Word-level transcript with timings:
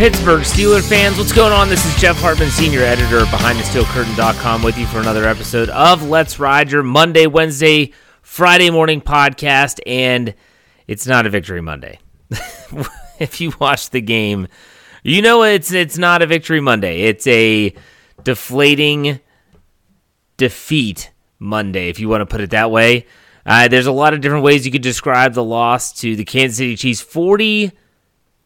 Pittsburgh 0.00 0.40
Steeler 0.40 0.80
fans, 0.80 1.18
what's 1.18 1.30
going 1.30 1.52
on? 1.52 1.68
This 1.68 1.84
is 1.84 1.94
Jeff 2.00 2.18
Hartman, 2.18 2.48
senior 2.48 2.80
editor 2.80 3.18
of 3.18 3.28
BehindTheSteelCurtain.com, 3.28 4.62
with 4.62 4.78
you 4.78 4.86
for 4.86 4.98
another 4.98 5.26
episode 5.26 5.68
of 5.68 6.08
Let's 6.08 6.38
Ride 6.38 6.72
Your 6.72 6.82
Monday, 6.82 7.26
Wednesday, 7.26 7.92
Friday 8.22 8.70
morning 8.70 9.02
podcast. 9.02 9.78
And 9.84 10.34
it's 10.86 11.06
not 11.06 11.26
a 11.26 11.28
victory 11.28 11.60
Monday. 11.60 11.98
if 13.18 13.42
you 13.42 13.52
watch 13.60 13.90
the 13.90 14.00
game, 14.00 14.48
you 15.02 15.20
know 15.20 15.42
it's 15.42 15.70
it's 15.70 15.98
not 15.98 16.22
a 16.22 16.26
victory 16.26 16.62
Monday. 16.62 17.02
It's 17.02 17.26
a 17.26 17.74
deflating 18.24 19.20
defeat 20.38 21.10
Monday, 21.38 21.90
if 21.90 22.00
you 22.00 22.08
want 22.08 22.22
to 22.22 22.26
put 22.26 22.40
it 22.40 22.52
that 22.52 22.70
way. 22.70 23.04
Uh, 23.44 23.68
there's 23.68 23.84
a 23.84 23.92
lot 23.92 24.14
of 24.14 24.22
different 24.22 24.44
ways 24.44 24.64
you 24.64 24.72
could 24.72 24.80
describe 24.80 25.34
the 25.34 25.44
loss 25.44 25.92
to 26.00 26.16
the 26.16 26.24
Kansas 26.24 26.56
City 26.56 26.74
Chiefs. 26.74 27.04
40- 27.04 27.72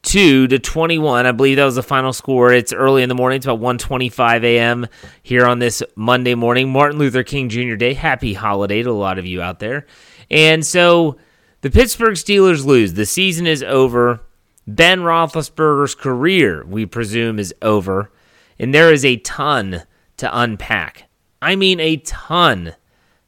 2 0.04 0.48
to 0.48 0.59
21. 0.59 1.26
I 1.26 1.32
believe 1.32 1.56
that 1.56 1.65
was 1.65 1.75
the 1.75 1.82
final 1.82 2.12
score. 2.12 2.53
It's 2.53 2.72
early 2.72 3.03
in 3.03 3.09
the 3.09 3.15
morning. 3.15 3.37
It's 3.37 3.47
about 3.47 3.60
1:25 3.60 4.44
a.m. 4.44 4.87
here 5.22 5.47
on 5.47 5.59
this 5.59 5.82
Monday 5.97 6.34
morning, 6.34 6.70
Martin 6.70 6.98
Luther 6.98 7.22
King 7.22 7.48
Jr. 7.48 7.75
Day. 7.75 7.94
Happy 7.94 8.34
holiday 8.34 8.82
to 8.82 8.91
a 8.91 8.93
lot 8.93 9.19
of 9.19 9.26
you 9.26 9.43
out 9.43 9.59
there. 9.59 9.87
And 10.31 10.64
so 10.64 11.16
the 11.62 11.70
Pittsburgh 11.70 12.14
Steelers 12.14 12.64
lose. 12.64 12.94
The 12.94 13.06
season 13.06 13.47
is 13.47 13.62
over. 13.62 14.20
Ben 14.66 15.00
Roethlisberger's 15.00 15.94
career, 15.94 16.64
we 16.64 16.87
presume, 16.87 17.38
is 17.38 17.54
over. 17.60 18.12
And 18.59 18.72
there 18.72 18.93
is 18.93 19.04
a 19.04 19.16
ton 19.16 19.82
to 20.19 20.38
unpack. 20.38 21.09
I 21.43 21.56
mean, 21.56 21.81
a 21.81 21.97
ton 21.97 22.75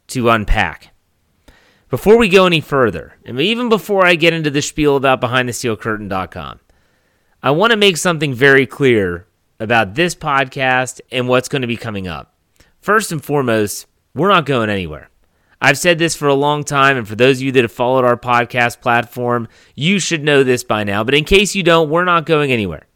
to 0.09 0.31
unpack. 0.31 0.95
Before 1.89 2.19
we 2.19 2.29
go 2.29 2.47
any 2.47 2.61
further, 2.61 3.15
and 3.25 3.41
even 3.41 3.69
before 3.69 4.05
I 4.05 4.17
get 4.17 4.33
into 4.33 4.51
the 4.51 4.63
spiel 4.63 4.97
about 4.97 5.21
BehindTheSteelCurtain.com, 5.21 6.61
I 7.43 7.51
want 7.51 7.71
to 7.71 7.77
make 7.77 7.99
something 7.99 8.33
very 8.33 8.67
clear 8.67 9.27
about 9.61 9.95
this 9.95 10.15
podcast 10.15 11.01
and 11.13 11.29
what's 11.29 11.49
going 11.49 11.63
to 11.63 11.69
be 11.69 11.77
coming 11.77 12.09
up. 12.09 12.35
First 12.81 13.13
and 13.13 13.23
foremost, 13.23 13.87
we're 14.15 14.31
not 14.31 14.47
going 14.47 14.71
anywhere. 14.71 15.11
I've 15.61 15.79
said 15.79 15.99
this 15.99 16.17
for 16.17 16.29
a 16.29 16.35
long 16.35 16.65
time, 16.65 16.97
and 16.97 17.07
for 17.07 17.15
those 17.15 17.39
of 17.39 17.43
you 17.43 17.53
that 17.53 17.65
have 17.65 17.73
followed 17.73 18.05
our 18.05 18.17
podcast 18.17 18.81
platform, 18.81 19.49
you 19.75 19.99
should 19.99 20.23
know 20.23 20.45
this 20.45 20.65
by 20.65 20.85
now. 20.85 21.05
But 21.05 21.15
in 21.15 21.25
case 21.25 21.55
you 21.55 21.63
don't, 21.63 21.91
we're 21.91 22.05
not 22.05 22.27
going 22.27 22.53
anywhere. 22.53 22.87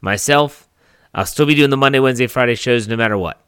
Myself, 0.00 0.68
I'll 1.12 1.26
still 1.26 1.46
be 1.46 1.54
doing 1.54 1.70
the 1.70 1.76
Monday, 1.76 1.98
Wednesday, 1.98 2.26
Friday 2.26 2.54
shows 2.54 2.88
no 2.88 2.96
matter 2.96 3.18
what. 3.18 3.44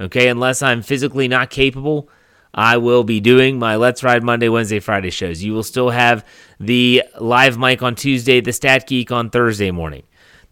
Okay, 0.00 0.28
unless 0.28 0.62
I'm 0.62 0.82
physically 0.82 1.28
not 1.28 1.50
capable 1.50 2.08
I 2.54 2.78
will 2.78 3.04
be 3.04 3.20
doing 3.20 3.58
my 3.58 3.76
Let's 3.76 4.02
Ride 4.02 4.22
Monday, 4.22 4.48
Wednesday, 4.48 4.80
Friday 4.80 5.10
shows. 5.10 5.42
You 5.42 5.52
will 5.52 5.62
still 5.62 5.90
have 5.90 6.26
the 6.58 7.04
live 7.20 7.58
mic 7.58 7.82
on 7.82 7.94
Tuesday, 7.94 8.40
the 8.40 8.52
Stat 8.52 8.86
Geek 8.86 9.12
on 9.12 9.30
Thursday 9.30 9.70
morning. 9.70 10.02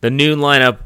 The 0.01 0.11
noon 0.11 0.39
lineup 0.39 0.79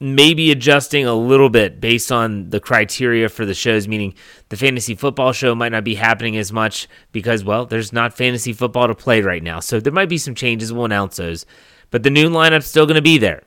may 0.00 0.34
be 0.34 0.50
adjusting 0.50 1.06
a 1.06 1.14
little 1.14 1.48
bit 1.48 1.80
based 1.80 2.12
on 2.12 2.50
the 2.50 2.60
criteria 2.60 3.28
for 3.28 3.46
the 3.46 3.54
shows, 3.54 3.88
meaning 3.88 4.14
the 4.48 4.56
fantasy 4.56 4.94
football 4.94 5.32
show 5.32 5.54
might 5.54 5.72
not 5.72 5.84
be 5.84 5.94
happening 5.94 6.36
as 6.36 6.52
much 6.52 6.88
because, 7.12 7.44
well, 7.44 7.64
there's 7.66 7.92
not 7.92 8.16
fantasy 8.16 8.52
football 8.52 8.88
to 8.88 8.94
play 8.94 9.22
right 9.22 9.42
now. 9.42 9.60
So 9.60 9.80
there 9.80 9.92
might 9.92 10.08
be 10.08 10.18
some 10.18 10.34
changes. 10.34 10.72
We'll 10.72 10.84
announce 10.84 11.16
those. 11.16 11.46
But 11.90 12.02
the 12.02 12.10
noon 12.10 12.32
lineup's 12.32 12.66
still 12.66 12.86
going 12.86 12.96
to 12.96 13.02
be 13.02 13.18
there. 13.18 13.42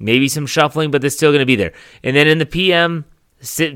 Maybe 0.00 0.28
some 0.28 0.46
shuffling, 0.46 0.90
but 0.90 1.04
it's 1.04 1.14
still 1.14 1.30
going 1.30 1.40
to 1.40 1.46
be 1.46 1.56
there. 1.56 1.72
And 2.02 2.16
then 2.16 2.26
in 2.26 2.38
the 2.38 2.46
PM, 2.46 3.04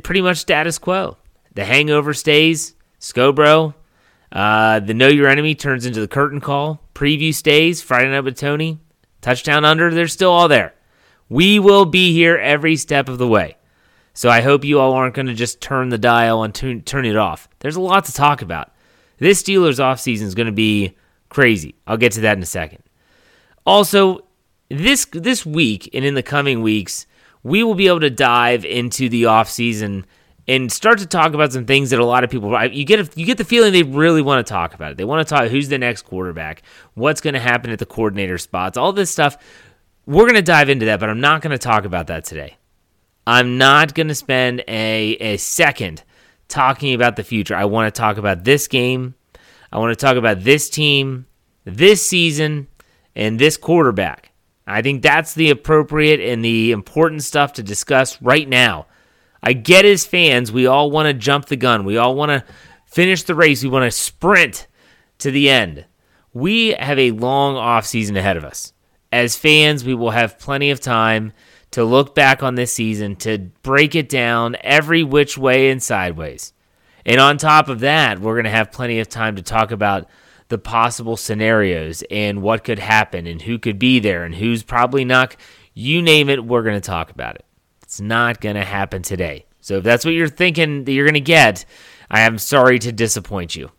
pretty 0.03 0.23
much 0.23 0.39
status 0.39 0.78
quo. 0.78 1.17
The 1.56 1.65
Hangover 1.65 2.12
stays. 2.12 2.75
Scobro. 3.00 3.75
Uh, 4.31 4.81
the 4.81 4.93
Know 4.93 5.09
Your 5.09 5.28
Enemy 5.28 5.55
turns 5.55 5.87
into 5.87 6.00
the 6.00 6.09
curtain 6.09 6.39
call. 6.39 6.83
Preview 6.94 7.34
stays. 7.34 7.81
Friday 7.81 8.11
Night 8.11 8.21
with 8.21 8.37
Tony. 8.37 8.78
Touchdown 9.22 9.65
under. 9.65 9.93
They're 9.93 10.06
still 10.06 10.31
all 10.31 10.49
there. 10.49 10.75
We 11.31 11.59
will 11.59 11.87
be 11.87 12.12
here 12.12 12.37
every 12.37 12.77
step 12.77 13.09
of 13.09 13.16
the 13.16 13.27
way. 13.27 13.56
So 14.12 14.28
I 14.28 14.43
hope 14.43 14.65
you 14.65 14.78
all 14.78 14.93
aren't 14.93 15.15
going 15.15 15.28
to 15.28 15.34
just 15.34 15.62
turn 15.62 15.89
the 15.89 15.97
dial 15.97 16.43
and 16.43 16.55
turn, 16.55 16.83
turn 16.83 17.06
it 17.06 17.16
off. 17.16 17.49
There's 17.61 17.77
a 17.77 17.81
lot 17.81 18.05
to 18.05 18.12
talk 18.12 18.43
about. 18.43 18.72
This 19.19 19.43
Steelers 19.43 19.78
offseason 19.78 20.22
is 20.22 20.34
going 20.34 20.47
to 20.47 20.53
be 20.53 20.95
crazy. 21.31 21.75
I'll 21.87 21.97
get 21.97 22.12
to 22.12 22.21
that 22.21 22.37
in 22.37 22.43
a 22.43 22.47
second. 22.47 22.83
Also, 23.65 24.27
this 24.69 25.06
this 25.06 25.47
week 25.47 25.89
and 25.95 26.05
in 26.05 26.15
the 26.15 26.22
coming 26.22 26.61
weeks, 26.61 27.06
we 27.43 27.62
will 27.62 27.75
be 27.75 27.89
able 27.89 28.00
to 28.00 28.11
dive 28.11 28.65
into 28.66 29.09
the 29.09 29.22
offseason 29.22 30.05
and 30.49 30.71
start 30.71 30.99
to 30.99 31.07
talk 31.07 31.34
about 31.34 31.53
some 31.53 31.67
things 31.67 31.91
that 31.91 31.99
a 31.99 32.05
lot 32.05 32.25
of 32.25 32.31
people 32.31 32.65
you 32.67 32.84
get 32.84 33.17
you 33.17 33.27
get 33.27 33.39
the 33.39 33.45
feeling 33.45 33.73
they 33.73 33.83
really 33.83 34.23
want 34.23 34.47
to 34.47 34.51
talk 34.51 34.75
about 34.75 34.93
it. 34.93 34.97
They 34.97 35.05
want 35.05 35.27
to 35.27 35.34
talk 35.34 35.49
who's 35.49 35.69
the 35.69 35.79
next 35.79 36.03
quarterback, 36.03 36.62
what's 36.95 37.21
going 37.21 37.34
to 37.34 37.41
happen 37.41 37.71
at 37.71 37.79
the 37.79 37.87
coordinator 37.87 38.39
spots, 38.39 38.77
all 38.77 38.93
this 38.93 39.11
stuff. 39.11 39.37
We're 40.07 40.25
going 40.25 40.34
to 40.34 40.43
dive 40.43 40.69
into 40.69 40.87
that, 40.87 41.01
but 41.01 41.09
I'm 41.09 41.21
not 41.21 41.43
going 41.43 41.51
to 41.51 41.59
talk 41.59 41.84
about 41.84 42.07
that 42.07 42.25
today. 42.25 42.57
I'm 43.27 43.59
not 43.59 43.95
going 43.95 44.07
to 44.07 44.15
spend 44.15 44.63
a, 44.69 45.16
a 45.19 45.37
second 45.37 46.04
talking 46.47 46.95
about 46.95 47.16
the 47.16 47.25
future. 47.25 47.57
I 47.57 47.65
want 47.65 47.92
to 47.92 47.99
talk 47.99 48.16
about 48.16 48.45
this 48.45 48.69
game. 48.69 49.16
I 49.72 49.78
want 49.78 49.99
to 49.99 50.04
talk 50.04 50.16
about 50.16 50.45
this 50.45 50.71
team, 50.71 51.27
this 51.65 52.07
season, 52.07 52.69
and 53.16 53.37
this 53.37 53.57
quarterback. 53.57 54.31
I 54.65 54.81
think 54.81 55.03
that's 55.03 55.34
the 55.34 55.51
appropriate 55.51 56.21
and 56.21 56.45
the 56.45 56.71
important 56.71 57.25
stuff 57.25 57.54
to 57.54 57.65
discuss 57.65 58.22
right 58.22 58.49
now 58.49 58.87
I 59.42 59.53
get 59.53 59.84
as 59.84 60.06
fans, 60.06 60.50
we 60.50 60.66
all 60.66 60.91
want 60.91 61.06
to 61.06 61.15
jump 61.15 61.47
the 61.47 61.56
gun. 61.56 61.84
We 61.84 61.97
all 61.97 62.15
want 62.15 62.30
to 62.30 62.44
finish 62.84 63.22
the 63.22 63.34
race. 63.34 63.62
We 63.62 63.68
want 63.68 63.84
to 63.84 63.91
sprint 63.91 64.66
to 65.18 65.30
the 65.30 65.48
end. 65.48 65.86
We 66.33 66.71
have 66.71 66.98
a 66.98 67.12
long 67.12 67.56
off 67.56 67.86
season 67.86 68.16
ahead 68.16 68.36
of 68.36 68.44
us. 68.44 68.72
As 69.12 69.36
fans, 69.36 69.84
we 69.84 69.94
will 69.94 70.10
have 70.10 70.38
plenty 70.38 70.71
of 70.71 70.80
time 70.80 71.33
to 71.71 71.84
look 71.84 72.15
back 72.15 72.42
on 72.42 72.54
this 72.54 72.72
season, 72.72 73.16
to 73.16 73.38
break 73.62 73.94
it 73.94 74.09
down 74.09 74.56
every 74.60 75.03
which 75.03 75.39
way 75.39 75.71
and 75.71 75.82
sideways. 75.82 76.53
And 77.04 77.21
on 77.21 77.39
top 77.39 77.68
of 77.68 77.80
that, 77.80 78.18
we're 78.18 78.34
going 78.34 78.44
to 78.44 78.50
have 78.50 78.72
plenty 78.72 78.98
of 78.98 79.09
time 79.09 79.36
to 79.36 79.42
talk 79.42 79.71
about 79.71 80.09
the 80.48 80.59
possible 80.59 81.16
scenarios 81.16 82.04
and 82.10 82.42
what 82.42 82.65
could 82.65 82.78
happen 82.78 83.27
and 83.27 83.42
who 83.42 83.59
could 83.59 83.78
be 83.78 83.98
there 83.98 84.24
and 84.24 84.34
who's 84.34 84.62
probably 84.62 85.04
not 85.04 85.36
You 85.78 86.03
name 86.03 86.28
it, 86.28 86.44
we're 86.44 86.62
going 86.62 86.80
to 86.80 86.86
talk 86.86 87.10
about 87.10 87.36
it. 87.36 87.46
It's 87.97 88.01
not 88.03 88.43
going 88.43 88.57
to 88.57 88.65
happen 88.65 89.01
today. 89.01 89.47
So 89.63 89.78
if 89.78 89.84
that's 89.84 90.04
what 90.04 90.13
you're 90.13 90.28
thinking 90.28 90.84
that 90.84 90.93
you're 90.93 91.07
going 91.07 91.15
to 91.15 91.21
get, 91.21 91.65
I 92.10 92.21
am 92.21 92.37
sorry 92.37 92.78
to 92.81 92.93
disappoint 92.93 93.57
you. 93.57 93.71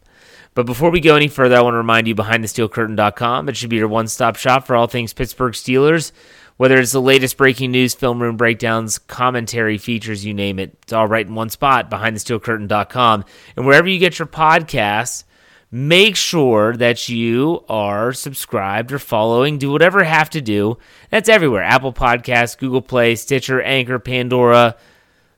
But 0.56 0.66
before 0.66 0.90
we 0.90 1.02
go 1.02 1.16
any 1.16 1.28
further, 1.28 1.56
I 1.56 1.62
want 1.62 1.76
to 1.76 1.78
remind 1.78 2.08
you 2.08 2.16
behindthesteelcurtain.com. 2.16 3.48
It 3.48 3.56
should 3.56 3.70
be 3.70 3.76
your 3.76 3.88
one 3.88 4.08
stop 4.08 4.36
shop 4.36 4.66
for 4.66 4.76
all 4.76 4.88
things 4.88 5.14
Pittsburgh 5.14 5.54
Steelers. 5.54 6.14
Whether 6.56 6.80
it's 6.80 6.94
the 6.94 7.00
latest 7.00 7.38
breaking 7.38 7.70
news, 7.70 7.94
film 7.94 8.20
room 8.20 8.38
breakdowns, 8.38 8.98
commentary, 8.98 9.78
features, 9.78 10.26
you 10.26 10.34
name 10.34 10.58
it, 10.58 10.76
it's 10.82 10.94
all 10.94 11.08
right 11.08 11.28
in 11.28 11.36
one 11.36 11.52
spot, 11.52 11.92
behindthesteelcurtain.com. 11.92 13.24
And 13.56 13.68
wherever 13.68 13.88
you 13.88 14.00
get 14.00 14.18
your 14.18 14.28
podcasts, 14.28 15.26
make 15.72 16.16
sure 16.16 16.76
that 16.78 17.10
you 17.10 17.64
are 17.68 18.14
subscribed 18.14 18.92
or 18.92 19.00
following. 19.00 19.58
Do 19.58 19.72
whatever 19.72 20.00
you 20.00 20.06
have 20.06 20.30
to 20.32 20.42
do. 20.42 20.78
That's 21.10 21.30
everywhere 21.30 21.64
Apple 21.64 21.94
Podcasts, 21.94 22.58
Google 22.58 22.82
Play, 22.82 23.16
Stitcher, 23.16 23.62
Anchor, 23.62 24.00
Pandora, 24.00 24.76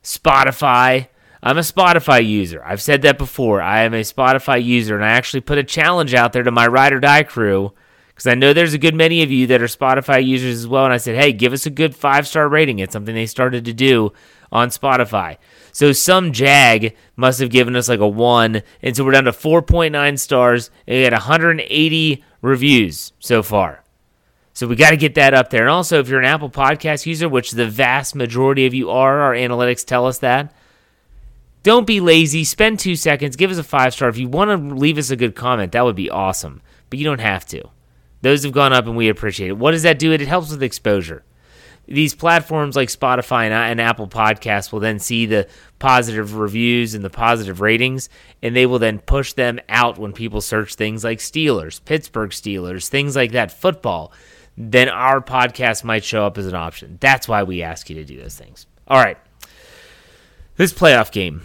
Spotify. 0.04 1.08
I'm 1.42 1.58
a 1.58 1.62
Spotify 1.62 2.26
user. 2.26 2.62
I've 2.66 2.82
said 2.82 3.02
that 3.04 3.18
before. 3.18 3.62
I 3.62 3.84
am 3.84 3.94
a 3.94 4.02
Spotify 4.02 4.64
user, 4.64 4.96
and 4.96 5.06
I 5.06 5.10
actually 5.10 5.42
put 5.42 5.58
a 5.58 5.64
challenge 5.64 6.14
out 6.14 6.34
there 6.34 6.44
to 6.44 6.52
my 6.52 6.68
ride 6.68 6.94
or 6.94 7.00
die 7.00 7.24
crew 7.24 7.74
because 8.20 8.28
I 8.28 8.36
know 8.36 8.52
there's 8.52 8.74
a 8.74 8.78
good 8.78 8.96
many 8.96 9.24
of 9.24 9.32
you 9.32 9.48
that 9.48 9.62
are 9.62 9.68
Spotify 9.68 10.26
users 10.26 10.58
as 10.58 10.68
well. 10.68 10.84
And 10.84 10.94
I 10.94 10.98
said, 10.98 11.16
hey, 11.16 11.32
give 11.32 11.54
us 11.54 11.66
a 11.66 11.70
good 11.70 11.96
five 11.96 12.28
star 12.28 12.50
rating. 12.50 12.80
It's 12.80 12.92
something 12.92 13.16
they 13.16 13.26
started 13.26 13.64
to 13.64 13.74
do 13.74 14.12
on 14.52 14.68
Spotify. 14.68 15.38
So 15.72 15.92
some 15.92 16.32
jag 16.32 16.96
must 17.16 17.40
have 17.40 17.50
given 17.50 17.76
us 17.76 17.90
like 17.90 18.00
a 18.00 18.08
one, 18.08 18.62
and 18.82 18.96
so 18.96 19.04
we're 19.04 19.12
down 19.12 19.26
to 19.26 19.32
4.9 19.32 20.20
stars, 20.20 20.72
and 20.88 20.98
we 20.98 21.04
had 21.04 21.14
180 21.14 22.24
reviews 22.42 23.14
so 23.20 23.44
far. 23.44 23.84
So 24.54 24.68
we 24.68 24.76
got 24.76 24.90
to 24.90 24.98
get 24.98 25.16
that 25.16 25.34
up 25.34 25.50
there. 25.50 25.62
And 25.62 25.70
also, 25.70 26.00
if 26.00 26.10
you're 26.10 26.20
an 26.20 26.26
Apple 26.26 26.50
Podcast 26.50 27.06
user, 27.06 27.30
which 27.30 27.52
the 27.52 27.68
vast 27.68 28.16
majority 28.16 28.66
of 28.66 28.74
you 28.74 28.90
are, 28.90 29.20
our 29.20 29.34
analytics 29.34 29.86
tell 29.86 30.06
us 30.06 30.20
that 30.20 30.54
don't 31.64 31.88
be 31.88 32.00
lazy. 32.00 32.44
Spend 32.44 32.80
two 32.80 32.96
seconds. 32.96 33.36
Give 33.36 33.52
us 33.52 33.58
a 33.58 33.64
five 33.64 33.94
star. 33.94 34.10
If 34.10 34.18
you 34.18 34.30
want 34.30 34.50
to 34.50 34.76
leave 34.76 34.98
us 34.98 35.10
a 35.10 35.16
good 35.16 35.36
comment, 35.36 35.74
that 35.74 35.84
would 35.84 35.96
be 35.96 36.10
awesome. 36.10 36.62
But 36.90 37.00
you 37.00 37.06
don't 37.06 37.20
have 37.20 37.46
to. 37.48 37.70
Those 38.22 38.44
have 38.44 38.54
gone 38.54 38.74
up 38.74 38.86
and 38.86 38.98
we 38.98 39.10
appreciate 39.10 39.50
it. 39.50 39.58
What 39.58 39.72
does 39.72 39.84
that 39.84 40.00
do? 40.00 40.12
It 40.12 40.22
helps 40.22 40.52
with 40.52 40.64
exposure. 40.64 41.24
These 41.90 42.14
platforms 42.14 42.76
like 42.76 42.90
Spotify 42.90 43.46
and, 43.46 43.54
and 43.54 43.82
Apple 43.82 44.08
Podcasts 44.08 44.72
will 44.72 44.80
then 44.80 45.00
see 45.00 45.26
the 45.26 45.48
positive 45.80 46.36
reviews 46.36 46.94
and 46.94 47.04
the 47.04 47.10
positive 47.10 47.62
ratings, 47.62 48.10
and 48.44 48.56
they 48.56 48.68
will 48.68 48.78
then 48.78 49.00
push 49.00 49.34
them 49.34 49.60
out 49.68 49.98
when 49.98 50.14
people 50.14 50.40
search 50.40 50.76
things 50.76 51.04
like 51.04 51.18
Steelers, 51.18 51.84
Pittsburgh 51.84 52.30
Steelers, 52.30 52.88
things 52.88 53.16
like 53.16 53.32
that, 53.32 53.52
football. 53.52 54.12
Then 54.56 54.88
our 54.88 55.20
podcast 55.20 55.84
might 55.84 56.04
show 56.04 56.26
up 56.26 56.38
as 56.38 56.46
an 56.46 56.54
option. 56.54 56.98
That's 57.02 57.28
why 57.28 57.42
we 57.42 57.64
ask 57.64 57.90
you 57.90 57.96
to 57.96 58.06
do 58.06 58.22
those 58.22 58.36
things. 58.36 58.68
All 58.88 59.02
right. 59.02 59.18
This 60.58 60.74
playoff 60.74 61.12
game. 61.12 61.42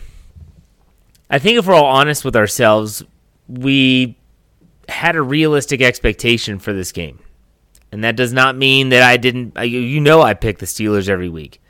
I 1.31 1.39
think 1.39 1.59
if 1.59 1.67
we're 1.67 1.75
all 1.75 1.87
honest 1.87 2.23
with 2.23 2.37
ourselves, 2.37 3.03
we 3.49 4.19
had 4.91 5.17
a 5.17 5.23
realistic 5.23 5.81
expectation 5.81 6.59
for 6.59 6.75
this 6.75 6.93
game. 6.93 7.19
And 7.95 8.03
that 8.03 8.17
does 8.17 8.33
not 8.33 8.57
mean 8.57 8.89
that 8.89 9.05
I 9.05 9.17
didn't 9.17 9.57
you 9.65 10.01
know 10.01 10.21
I 10.21 10.35
pick 10.35 10.59
the 10.59 10.67
Steelers 10.67 11.09
every 11.09 11.29
week. 11.29 11.61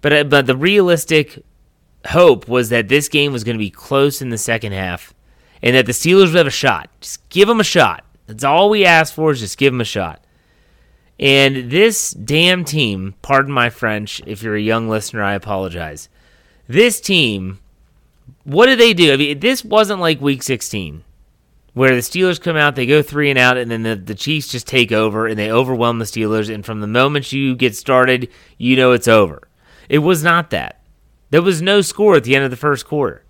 But 0.00 0.12
uh, 0.12 0.24
but 0.24 0.46
the 0.46 0.56
realistic 0.56 1.44
hope 2.08 2.48
was 2.48 2.70
that 2.70 2.88
this 2.88 3.08
game 3.08 3.32
was 3.32 3.44
going 3.44 3.54
to 3.54 3.62
be 3.62 3.70
close 3.70 4.20
in 4.20 4.30
the 4.30 4.38
second 4.38 4.72
half 4.72 5.14
and 5.62 5.76
that 5.76 5.86
the 5.86 5.92
Steelers 5.92 6.26
would 6.26 6.34
have 6.34 6.48
a 6.48 6.50
shot. 6.50 6.90
Just 7.00 7.28
give 7.28 7.46
them 7.46 7.60
a 7.60 7.64
shot. 7.64 8.04
That's 8.26 8.42
all 8.42 8.70
we 8.70 8.84
ask 8.84 9.14
for 9.14 9.30
is 9.30 9.38
just 9.38 9.56
give 9.56 9.72
them 9.72 9.80
a 9.80 9.84
shot. 9.84 10.24
And 11.20 11.70
this 11.70 12.10
damn 12.10 12.64
team, 12.64 13.14
pardon 13.22 13.52
my 13.52 13.70
French, 13.70 14.20
if 14.26 14.42
you're 14.42 14.56
a 14.56 14.60
young 14.60 14.88
listener, 14.88 15.22
I 15.22 15.34
apologize. 15.34 16.08
This 16.66 17.00
team, 17.00 17.60
what 18.42 18.66
did 18.66 18.80
they 18.80 18.94
do? 18.94 19.12
I 19.12 19.16
mean, 19.16 19.38
this 19.38 19.64
wasn't 19.64 20.00
like 20.00 20.20
week 20.20 20.42
16 20.42 21.04
where 21.78 21.94
the 21.94 22.00
Steelers 22.00 22.40
come 22.40 22.56
out, 22.56 22.74
they 22.74 22.86
go 22.86 23.02
three 23.02 23.30
and 23.30 23.38
out, 23.38 23.56
and 23.56 23.70
then 23.70 23.84
the, 23.84 23.94
the 23.94 24.16
Chiefs 24.16 24.48
just 24.48 24.66
take 24.66 24.90
over 24.90 25.28
and 25.28 25.38
they 25.38 25.48
overwhelm 25.48 26.00
the 26.00 26.04
Steelers. 26.04 26.52
And 26.52 26.66
from 26.66 26.80
the 26.80 26.88
moment 26.88 27.32
you 27.32 27.54
get 27.54 27.76
started, 27.76 28.28
you 28.56 28.74
know 28.74 28.90
it's 28.90 29.06
over. 29.06 29.46
It 29.88 30.00
was 30.00 30.24
not 30.24 30.50
that. 30.50 30.82
There 31.30 31.40
was 31.40 31.62
no 31.62 31.80
score 31.80 32.16
at 32.16 32.24
the 32.24 32.34
end 32.34 32.44
of 32.44 32.50
the 32.50 32.56
first 32.56 32.84
quarter. 32.84 33.24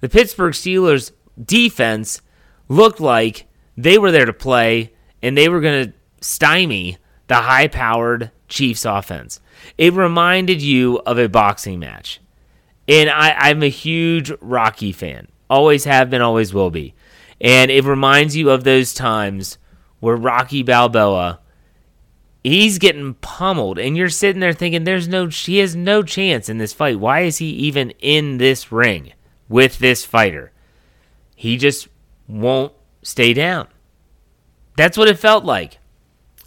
The 0.00 0.10
Pittsburgh 0.10 0.52
Steelers 0.52 1.12
defense 1.42 2.20
looked 2.68 3.00
like 3.00 3.46
they 3.74 3.96
were 3.96 4.10
there 4.10 4.26
to 4.26 4.34
play 4.34 4.92
and 5.22 5.34
they 5.34 5.48
were 5.48 5.62
going 5.62 5.86
to 5.86 5.92
stymie 6.20 6.98
the 7.28 7.36
high 7.36 7.68
powered 7.68 8.30
Chiefs 8.48 8.84
offense. 8.84 9.40
It 9.78 9.94
reminded 9.94 10.60
you 10.60 10.98
of 11.06 11.18
a 11.18 11.30
boxing 11.30 11.78
match. 11.78 12.20
And 12.86 13.08
I, 13.08 13.32
I'm 13.32 13.62
a 13.62 13.70
huge 13.70 14.30
Rocky 14.42 14.92
fan. 14.92 15.28
Always 15.48 15.84
have 15.84 16.10
been, 16.10 16.20
always 16.20 16.52
will 16.52 16.70
be. 16.70 16.93
And 17.44 17.70
it 17.70 17.84
reminds 17.84 18.34
you 18.34 18.48
of 18.48 18.64
those 18.64 18.94
times 18.94 19.58
where 20.00 20.16
Rocky 20.16 20.62
Balboa, 20.62 21.40
he's 22.42 22.78
getting 22.78 23.14
pummeled, 23.14 23.78
and 23.78 23.98
you're 23.98 24.08
sitting 24.08 24.40
there 24.40 24.54
thinking, 24.54 24.84
there's 24.84 25.06
no, 25.06 25.26
he 25.26 25.58
has 25.58 25.76
no 25.76 26.02
chance 26.02 26.48
in 26.48 26.56
this 26.56 26.72
fight. 26.72 26.98
Why 26.98 27.20
is 27.20 27.36
he 27.36 27.50
even 27.50 27.90
in 28.00 28.38
this 28.38 28.72
ring 28.72 29.12
with 29.46 29.78
this 29.78 30.06
fighter? 30.06 30.52
He 31.36 31.58
just 31.58 31.88
won't 32.26 32.72
stay 33.02 33.34
down. 33.34 33.68
That's 34.78 34.96
what 34.96 35.08
it 35.08 35.18
felt 35.18 35.44
like. 35.44 35.78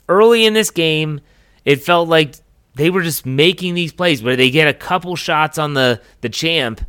Early 0.10 0.48
in 0.48 0.54
this 0.54 0.72
game, 0.72 1.22
it 1.64 1.84
felt 1.84 2.10
like 2.10 2.38
they 2.74 2.90
were 2.90 3.04
just 3.04 3.24
making 3.24 3.76
these 3.76 3.94
plays 3.94 4.24
where 4.24 4.36
they 4.36 4.50
get 4.50 4.68
a 4.68 4.74
couple 4.74 5.16
shots 5.16 5.60
on 5.60 5.76
the 5.76 6.02
the 6.22 6.30
champ, 6.30 6.82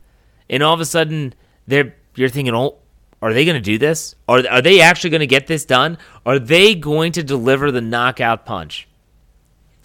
and 0.48 0.62
all 0.62 0.72
of 0.72 0.80
a 0.80 0.84
sudden 0.84 1.34
they're 1.66 1.94
you're 2.14 2.28
thinking, 2.28 2.54
oh, 2.54 2.78
are 3.20 3.32
they 3.32 3.44
going 3.44 3.56
to 3.56 3.60
do 3.60 3.78
this? 3.78 4.14
Are 4.28 4.46
are 4.48 4.62
they 4.62 4.80
actually 4.80 5.10
going 5.10 5.20
to 5.20 5.26
get 5.26 5.46
this 5.46 5.64
done? 5.64 5.98
Are 6.24 6.38
they 6.38 6.74
going 6.74 7.12
to 7.12 7.22
deliver 7.22 7.70
the 7.70 7.80
knockout 7.80 8.46
punch? 8.46 8.88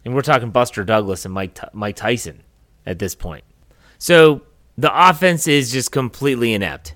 And 0.06 0.13
we're 0.13 0.21
talking 0.21 0.51
Buster 0.51 0.83
Douglas 0.83 1.25
and 1.25 1.33
Mike 1.33 1.57
Mike 1.74 1.95
Tyson 1.95 2.44
at 2.85 3.00
this 3.00 3.15
point. 3.15 3.44
So 3.97 4.41
the 4.77 4.91
offense 5.09 5.47
is 5.47 5.71
just 5.71 5.91
completely 5.91 6.53
inept, 6.53 6.95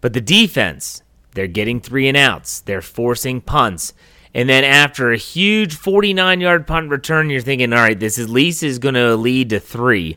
but 0.00 0.12
the 0.12 0.20
defense 0.20 1.02
they're 1.36 1.46
getting 1.46 1.80
three 1.80 2.08
and 2.08 2.16
outs. 2.16 2.60
They're 2.60 2.80
forcing 2.80 3.42
punts. 3.42 3.92
And 4.32 4.48
then 4.48 4.64
after 4.64 5.12
a 5.12 5.18
huge 5.18 5.76
49 5.76 6.40
yard 6.40 6.66
punt 6.66 6.90
return, 6.90 7.28
you're 7.28 7.42
thinking, 7.42 7.74
all 7.74 7.78
right, 7.78 7.98
this 7.98 8.18
at 8.18 8.30
least 8.30 8.62
is 8.62 8.78
going 8.78 8.94
to 8.94 9.14
lead 9.16 9.50
to 9.50 9.60
three. 9.60 10.16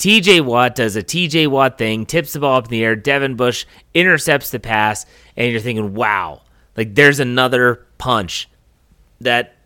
TJ 0.00 0.40
Watt 0.40 0.74
does 0.74 0.96
a 0.96 1.02
TJ 1.02 1.48
Watt 1.48 1.76
thing, 1.76 2.06
tips 2.06 2.32
the 2.32 2.40
ball 2.40 2.56
up 2.56 2.64
in 2.64 2.70
the 2.70 2.82
air. 2.82 2.96
Devin 2.96 3.36
Bush 3.36 3.66
intercepts 3.92 4.50
the 4.50 4.58
pass, 4.58 5.04
and 5.36 5.52
you're 5.52 5.60
thinking, 5.60 5.92
wow, 5.92 6.40
like 6.74 6.94
there's 6.94 7.20
another 7.20 7.86
punch. 7.98 8.48
That 9.20 9.56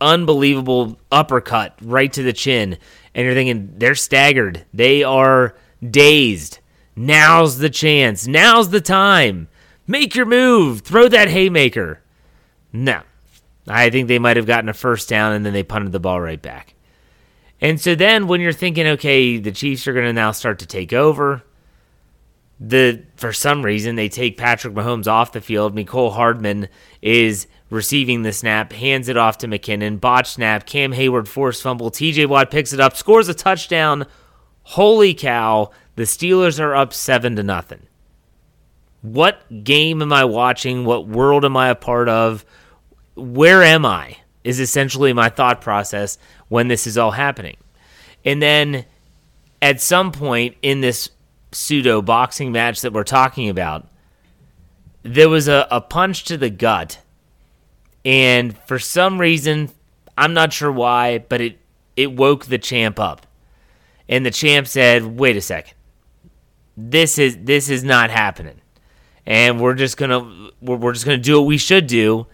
unbelievable 0.00 0.96
uppercut 1.10 1.76
right 1.82 2.12
to 2.12 2.22
the 2.22 2.32
chin. 2.32 2.78
And 3.16 3.24
you're 3.24 3.34
thinking, 3.34 3.74
they're 3.78 3.96
staggered. 3.96 4.64
They 4.72 5.02
are 5.02 5.56
dazed. 5.84 6.60
Now's 6.94 7.58
the 7.58 7.68
chance. 7.68 8.28
Now's 8.28 8.70
the 8.70 8.80
time. 8.80 9.48
Make 9.88 10.14
your 10.14 10.26
move. 10.26 10.82
Throw 10.82 11.08
that 11.08 11.28
haymaker. 11.28 12.00
No. 12.72 13.02
I 13.66 13.90
think 13.90 14.06
they 14.06 14.20
might 14.20 14.36
have 14.36 14.46
gotten 14.46 14.68
a 14.68 14.72
first 14.72 15.08
down 15.08 15.32
and 15.32 15.44
then 15.44 15.52
they 15.52 15.64
punted 15.64 15.90
the 15.90 15.98
ball 15.98 16.20
right 16.20 16.40
back. 16.40 16.74
And 17.60 17.80
so 17.80 17.94
then 17.94 18.26
when 18.26 18.40
you're 18.40 18.52
thinking, 18.52 18.86
okay, 18.86 19.36
the 19.36 19.52
Chiefs 19.52 19.86
are 19.86 19.92
going 19.92 20.06
to 20.06 20.12
now 20.12 20.32
start 20.32 20.58
to 20.60 20.66
take 20.66 20.92
over, 20.92 21.42
the 22.58 23.02
for 23.16 23.32
some 23.32 23.62
reason 23.64 23.96
they 23.96 24.08
take 24.08 24.36
Patrick 24.36 24.74
Mahomes 24.74 25.06
off 25.06 25.32
the 25.32 25.40
field. 25.40 25.74
Mecole 25.74 26.12
Hardman 26.12 26.68
is 27.00 27.46
receiving 27.70 28.22
the 28.22 28.32
snap, 28.32 28.72
hands 28.72 29.08
it 29.08 29.16
off 29.16 29.38
to 29.38 29.48
McKinnon, 29.48 30.00
botch 30.00 30.32
snap, 30.32 30.66
Cam 30.66 30.92
Heyward 30.92 31.28
force 31.28 31.60
fumble, 31.60 31.90
TJ 31.90 32.26
Watt 32.26 32.50
picks 32.50 32.72
it 32.72 32.80
up, 32.80 32.96
scores 32.96 33.28
a 33.28 33.34
touchdown. 33.34 34.06
Holy 34.62 35.14
cow, 35.14 35.70
the 35.96 36.02
Steelers 36.02 36.60
are 36.60 36.74
up 36.74 36.92
7 36.92 37.36
to 37.36 37.42
nothing. 37.42 37.86
What 39.00 39.64
game 39.64 40.02
am 40.02 40.12
I 40.12 40.24
watching? 40.24 40.84
What 40.84 41.08
world 41.08 41.44
am 41.44 41.56
I 41.56 41.70
a 41.70 41.74
part 41.74 42.08
of? 42.08 42.44
where 43.20 43.62
am 43.62 43.84
I? 43.84 44.16
Is 44.42 44.58
essentially 44.58 45.12
my 45.12 45.28
thought 45.28 45.60
process 45.60 46.18
when 46.48 46.68
this 46.68 46.86
is 46.86 46.96
all 46.96 47.10
happening. 47.10 47.56
And 48.24 48.40
then 48.40 48.86
at 49.60 49.80
some 49.80 50.12
point 50.12 50.56
in 50.62 50.80
this 50.80 51.10
pseudo 51.52 52.00
boxing 52.00 52.52
match 52.52 52.80
that 52.80 52.92
we're 52.92 53.04
talking 53.04 53.48
about, 53.48 53.86
there 55.02 55.28
was 55.28 55.48
a, 55.48 55.66
a 55.70 55.80
punch 55.80 56.24
to 56.24 56.36
the 56.36 56.50
gut. 56.50 57.00
And 58.04 58.56
for 58.66 58.78
some 58.78 59.20
reason, 59.20 59.70
I'm 60.16 60.32
not 60.32 60.52
sure 60.52 60.72
why, 60.72 61.18
but 61.18 61.40
it, 61.40 61.58
it 61.96 62.12
woke 62.12 62.46
the 62.46 62.58
champ 62.58 62.98
up. 62.98 63.26
And 64.08 64.24
the 64.24 64.30
champ 64.30 64.66
said, 64.66 65.18
wait 65.18 65.36
a 65.36 65.40
second. 65.40 65.74
This 66.76 67.18
is 67.18 67.36
this 67.42 67.68
is 67.68 67.84
not 67.84 68.10
happening. 68.10 68.60
And 69.26 69.60
we're 69.60 69.74
just 69.74 69.98
gonna 69.98 70.50
we're, 70.62 70.76
we're 70.76 70.92
just 70.94 71.04
gonna 71.04 71.18
do 71.18 71.38
what 71.38 71.46
we 71.46 71.58
should 71.58 71.86
do 71.86 72.26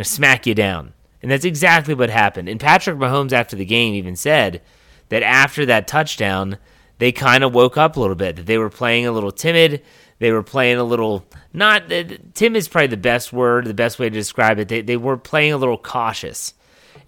smack 0.00 0.46
you 0.46 0.54
down. 0.54 0.94
And 1.22 1.30
that's 1.30 1.44
exactly 1.44 1.94
what 1.94 2.10
happened. 2.10 2.48
And 2.48 2.58
Patrick 2.60 2.96
Mahomes, 2.96 3.32
after 3.32 3.56
the 3.56 3.64
game, 3.64 3.94
even 3.94 4.16
said 4.16 4.60
that 5.08 5.22
after 5.22 5.64
that 5.66 5.86
touchdown, 5.86 6.58
they 6.98 7.12
kind 7.12 7.44
of 7.44 7.54
woke 7.54 7.76
up 7.76 7.96
a 7.96 8.00
little 8.00 8.16
bit, 8.16 8.36
that 8.36 8.46
they 8.46 8.58
were 8.58 8.70
playing 8.70 9.06
a 9.06 9.12
little 9.12 9.32
timid. 9.32 9.82
They 10.18 10.30
were 10.30 10.42
playing 10.42 10.78
a 10.78 10.84
little, 10.84 11.26
not, 11.52 11.92
uh, 11.92 12.04
Tim 12.34 12.54
is 12.54 12.68
probably 12.68 12.88
the 12.88 12.96
best 12.96 13.32
word, 13.32 13.66
the 13.66 13.74
best 13.74 13.98
way 13.98 14.08
to 14.08 14.14
describe 14.14 14.58
it. 14.58 14.68
They, 14.68 14.80
they 14.80 14.96
were 14.96 15.16
playing 15.16 15.52
a 15.52 15.56
little 15.56 15.78
cautious. 15.78 16.54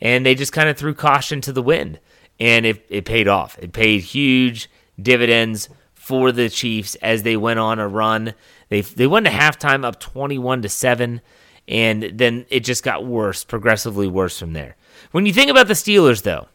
And 0.01 0.27
they 0.27 0.35
just 0.35 0.53
kind 0.53 0.69
of 0.69 0.77
threw 0.77 0.95
caution 0.95 1.41
to 1.43 1.53
the 1.53 1.63
wind. 1.63 2.01
And 2.41 2.67
it, 2.67 2.85
it 2.89 3.05
paid 3.05 3.29
off. 3.29 3.57
It 3.61 3.73
paid 3.73 4.01
huge 4.01 4.69
dividends 5.01 5.69
for 6.05 6.33
the 6.33 6.51
Chiefs 6.51 6.97
as 6.97 7.23
they 7.23 7.37
went 7.37 7.59
on 7.59 7.79
a 7.79 7.89
run. 7.89 8.35
They 8.69 8.83
they 8.83 9.07
went 9.07 9.25
to 9.25 9.33
halftime 9.33 9.85
up 9.85 10.01
21 10.01 10.61
to 10.63 10.69
7 10.69 11.23
and 11.69 12.03
then 12.15 12.47
it 12.51 12.61
just 12.61 12.83
got 12.83 13.07
worse, 13.07 13.45
progressively 13.45 14.07
worse 14.07 14.39
from 14.39 14.53
there. 14.53 14.77
When 15.13 15.27
you 15.27 15.33
think 15.33 15.51
about 15.51 15.69
the 15.69 15.75
Steelers 15.75 16.23
though, 16.23 16.49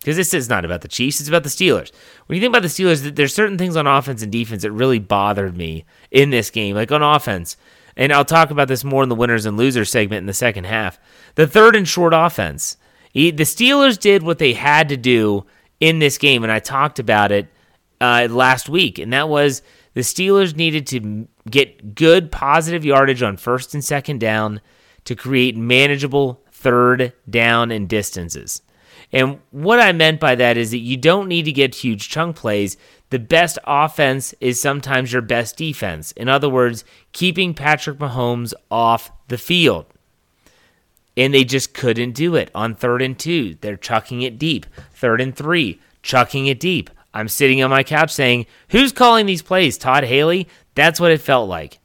because 0.00 0.16
this 0.16 0.32
is 0.32 0.48
not 0.48 0.64
about 0.64 0.82
the 0.82 0.88
Chiefs, 0.88 1.20
it's 1.20 1.28
about 1.28 1.42
the 1.42 1.48
Steelers. 1.48 1.90
When 2.26 2.36
you 2.36 2.40
think 2.40 2.52
about 2.52 2.62
the 2.62 2.68
Steelers, 2.68 3.14
there's 3.16 3.34
certain 3.34 3.58
things 3.58 3.76
on 3.76 3.86
offense 3.86 4.22
and 4.22 4.30
defense 4.30 4.62
that 4.62 4.72
really 4.72 5.00
bothered 5.00 5.56
me 5.56 5.84
in 6.10 6.30
this 6.30 6.50
game. 6.50 6.76
Like 6.76 6.92
on 6.92 7.02
offense, 7.02 7.56
and 7.96 8.12
I'll 8.12 8.24
talk 8.24 8.50
about 8.50 8.68
this 8.68 8.84
more 8.84 9.02
in 9.02 9.08
the 9.08 9.16
winners 9.16 9.44
and 9.44 9.56
losers 9.56 9.90
segment 9.90 10.20
in 10.20 10.26
the 10.26 10.32
second 10.32 10.64
half. 10.64 11.00
The 11.34 11.48
third 11.48 11.74
and 11.74 11.86
short 11.86 12.14
offense. 12.14 12.76
The 13.12 13.32
Steelers 13.32 13.98
did 13.98 14.22
what 14.22 14.38
they 14.38 14.52
had 14.52 14.88
to 14.90 14.96
do 14.96 15.44
in 15.80 15.98
this 15.98 16.16
game, 16.18 16.44
and 16.44 16.52
I 16.52 16.60
talked 16.60 17.00
about 17.00 17.32
it 17.32 17.48
uh, 18.00 18.28
last 18.30 18.68
week, 18.68 19.00
and 19.00 19.12
that 19.12 19.28
was 19.28 19.62
the 19.98 20.04
Steelers 20.04 20.54
needed 20.54 20.86
to 20.86 21.26
get 21.50 21.96
good 21.96 22.30
positive 22.30 22.84
yardage 22.84 23.20
on 23.20 23.36
first 23.36 23.74
and 23.74 23.84
second 23.84 24.20
down 24.20 24.60
to 25.02 25.16
create 25.16 25.56
manageable 25.56 26.40
third 26.52 27.12
down 27.28 27.72
and 27.72 27.88
distances. 27.88 28.62
And 29.12 29.40
what 29.50 29.80
I 29.80 29.90
meant 29.90 30.20
by 30.20 30.36
that 30.36 30.56
is 30.56 30.70
that 30.70 30.78
you 30.78 30.96
don't 30.96 31.26
need 31.26 31.46
to 31.46 31.52
get 31.52 31.74
huge 31.74 32.08
chunk 32.10 32.36
plays. 32.36 32.76
The 33.10 33.18
best 33.18 33.58
offense 33.64 34.36
is 34.40 34.60
sometimes 34.60 35.12
your 35.12 35.20
best 35.20 35.56
defense. 35.56 36.12
In 36.12 36.28
other 36.28 36.48
words, 36.48 36.84
keeping 37.10 37.52
Patrick 37.52 37.98
Mahomes 37.98 38.54
off 38.70 39.10
the 39.26 39.36
field. 39.36 39.86
And 41.16 41.34
they 41.34 41.42
just 41.42 41.74
couldn't 41.74 42.12
do 42.12 42.36
it 42.36 42.52
on 42.54 42.76
third 42.76 43.02
and 43.02 43.18
two. 43.18 43.56
They're 43.62 43.76
chucking 43.76 44.22
it 44.22 44.38
deep. 44.38 44.64
Third 44.92 45.20
and 45.20 45.34
three, 45.34 45.80
chucking 46.04 46.46
it 46.46 46.60
deep. 46.60 46.88
I'm 47.18 47.28
sitting 47.28 47.62
on 47.62 47.70
my 47.70 47.82
couch 47.82 48.12
saying, 48.12 48.46
Who's 48.70 48.92
calling 48.92 49.26
these 49.26 49.42
plays? 49.42 49.76
Todd 49.76 50.04
Haley? 50.04 50.46
That's 50.74 51.00
what 51.00 51.10
it 51.10 51.20
felt 51.20 51.48
like. 51.48 51.80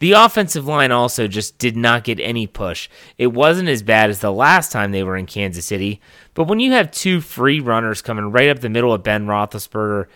The 0.00 0.12
offensive 0.12 0.66
line 0.66 0.92
also 0.92 1.26
just 1.26 1.56
did 1.56 1.76
not 1.76 2.04
get 2.04 2.20
any 2.20 2.46
push. 2.46 2.90
It 3.16 3.28
wasn't 3.28 3.70
as 3.70 3.82
bad 3.82 4.10
as 4.10 4.20
the 4.20 4.32
last 4.32 4.70
time 4.70 4.92
they 4.92 5.02
were 5.02 5.16
in 5.16 5.24
Kansas 5.24 5.64
City, 5.64 6.02
but 6.34 6.44
when 6.44 6.60
you 6.60 6.72
have 6.72 6.90
two 6.90 7.22
free 7.22 7.60
runners 7.60 8.02
coming 8.02 8.30
right 8.30 8.50
up 8.50 8.58
the 8.58 8.68
middle 8.68 8.92
of 8.92 9.02
Ben 9.02 9.26
Roethlisberger, 9.26 10.08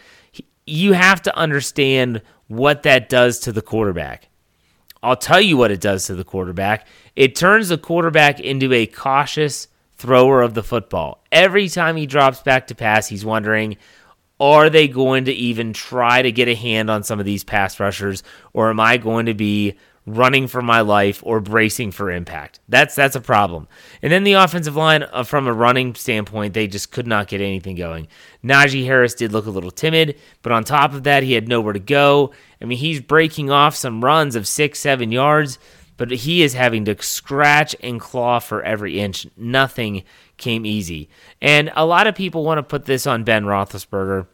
you 0.67 0.93
have 0.93 1.23
to 1.23 1.35
understand 1.35 2.21
what 2.49 2.83
that 2.83 3.09
does 3.09 3.39
to 3.41 3.53
the 3.53 3.63
quarterback. 3.63 4.29
I'll 5.03 5.17
tell 5.17 5.41
you 5.41 5.57
what 5.57 5.71
it 5.71 5.81
does 5.81 6.05
to 6.07 6.15
the 6.15 6.25
quarterback. 6.25 6.87
It 7.17 7.35
turns 7.35 7.71
the 7.71 7.79
quarterback 7.79 8.39
into 8.39 8.75
a 8.75 8.85
cautious 8.85 9.69
thrower 9.97 10.43
of 10.43 10.53
the 10.53 10.63
football. 10.63 11.25
Every 11.33 11.69
time 11.69 11.97
he 11.97 12.07
drops 12.07 12.43
back 12.43 12.67
to 12.67 12.75
pass, 12.75 13.07
he's 13.09 13.25
wondering, 13.25 13.79
are 14.41 14.71
they 14.71 14.89
going 14.89 15.27
to 15.27 15.33
even 15.33 15.73
try 15.73 16.23
to 16.23 16.33
get 16.33 16.49
a 16.49 16.55
hand 16.55 16.91
on 16.91 17.03
some 17.03 17.21
of 17.21 17.27
these 17.27 17.45
pass 17.45 17.79
rushers, 17.79 18.23
or 18.53 18.71
am 18.71 18.81
I 18.81 18.97
going 18.97 19.27
to 19.27 19.35
be 19.35 19.77
running 20.07 20.49
for 20.49 20.63
my 20.63 20.81
life 20.81 21.23
or 21.25 21.41
bracing 21.41 21.91
for 21.91 22.11
impact? 22.11 22.59
That's 22.69 22.95
that's 22.95 23.15
a 23.15 23.21
problem. 23.21 23.69
And 24.01 24.11
then 24.11 24.25
the 24.25 24.33
offensive 24.33 24.77
line, 24.77 25.03
uh, 25.03 25.25
from 25.25 25.47
a 25.47 25.53
running 25.53 25.95
standpoint, 25.95 26.55
they 26.55 26.67
just 26.67 26.91
could 26.91 27.07
not 27.07 27.29
get 27.29 27.43
anything 27.43 27.77
going. 27.77 28.09
Najee 28.43 28.87
Harris 28.87 29.15
did 29.15 29.31
look 29.31 29.47
a 29.47 29.51
little 29.51 29.71
timid, 29.71 30.19
but 30.41 30.53
on 30.53 30.65
top 30.65 30.95
of 30.95 31.03
that, 31.05 31.23
he 31.23 31.35
had 31.35 31.47
nowhere 31.47 31.75
to 31.75 31.79
go. 31.79 32.33
I 32.63 32.65
mean, 32.65 32.79
he's 32.79 33.01
breaking 33.01 33.51
off 33.51 33.77
some 33.77 34.03
runs 34.03 34.37
of 34.37 34.49
six, 34.49 34.79
seven 34.79 35.13
yards 35.13 35.59
but 36.01 36.11
he 36.11 36.43
is 36.43 36.55
having 36.55 36.87
to 36.87 36.97
scratch 37.03 37.77
and 37.83 38.01
claw 38.01 38.39
for 38.39 38.63
every 38.63 38.99
inch. 38.99 39.27
Nothing 39.37 40.03
came 40.41 40.67
easy. 40.67 41.09
And 41.41 41.71
a 41.77 41.87
lot 41.87 42.09
of 42.09 42.17
people 42.17 42.43
want 42.43 42.59
to 42.59 42.65
put 42.65 42.87
this 42.87 43.07
on 43.07 43.23
Ben 43.23 43.45
Roethlisberger. 43.45 44.27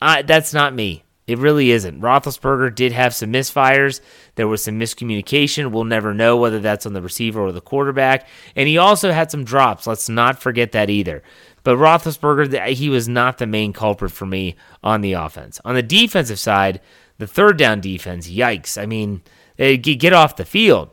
That's 0.00 0.52
not 0.52 0.74
me. 0.74 1.04
It 1.28 1.38
really 1.38 1.70
isn't. 1.70 2.00
Roethlisberger 2.00 2.74
did 2.74 2.90
have 2.90 3.14
some 3.14 3.32
misfires. 3.32 4.00
There 4.34 4.48
was 4.48 4.64
some 4.64 4.80
miscommunication. 4.80 5.70
We'll 5.70 5.84
never 5.84 6.12
know 6.12 6.36
whether 6.36 6.58
that's 6.58 6.84
on 6.84 6.94
the 6.94 7.00
receiver 7.00 7.40
or 7.40 7.52
the 7.52 7.60
quarterback. 7.60 8.26
And 8.56 8.66
he 8.66 8.76
also 8.76 9.12
had 9.12 9.30
some 9.30 9.44
drops. 9.44 9.86
Let's 9.86 10.08
not 10.08 10.42
forget 10.42 10.72
that 10.72 10.90
either. 10.90 11.22
But 11.62 11.76
Roethlisberger, 11.76 12.66
he 12.70 12.88
was 12.88 13.08
not 13.08 13.38
the 13.38 13.46
main 13.46 13.72
culprit 13.72 14.10
for 14.10 14.26
me 14.26 14.56
on 14.82 15.00
the 15.00 15.12
offense. 15.12 15.60
On 15.64 15.76
the 15.76 15.82
defensive 15.82 16.40
side, 16.40 16.80
the 17.18 17.28
third 17.28 17.56
down 17.56 17.80
defense, 17.80 18.28
yikes. 18.28 18.76
I 18.76 18.86
mean, 18.86 19.22
get 19.56 20.12
off 20.12 20.34
the 20.34 20.44
field 20.44 20.90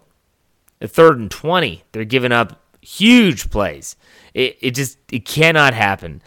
third 0.88 1.20
and 1.20 1.32
20. 1.32 1.84
They're 1.92 2.06
giving 2.06 2.32
up 2.32 2.62
huge 2.82 3.50
plays. 3.50 3.96
It, 4.40 4.58
it 4.62 4.72
just 4.72 4.98
it 5.12 5.26
cannot 5.26 5.74
happen. 5.74 6.22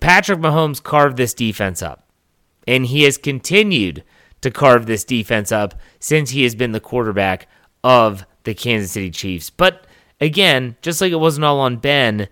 Patrick 0.00 0.38
Mahomes 0.38 0.82
carved 0.82 1.16
this 1.16 1.32
defense 1.32 1.80
up, 1.80 2.06
and 2.66 2.84
he 2.84 3.04
has 3.04 3.16
continued 3.16 4.04
to 4.42 4.50
carve 4.50 4.84
this 4.84 5.02
defense 5.02 5.50
up 5.50 5.74
since 5.98 6.28
he 6.28 6.42
has 6.42 6.54
been 6.54 6.72
the 6.72 6.78
quarterback 6.78 7.48
of 7.82 8.26
the 8.44 8.52
Kansas 8.52 8.92
City 8.92 9.10
Chiefs. 9.10 9.48
But 9.48 9.86
again, 10.20 10.76
just 10.82 11.00
like 11.00 11.10
it 11.10 11.16
wasn't 11.16 11.46
all 11.46 11.60
on 11.60 11.78
Ben, 11.78 12.28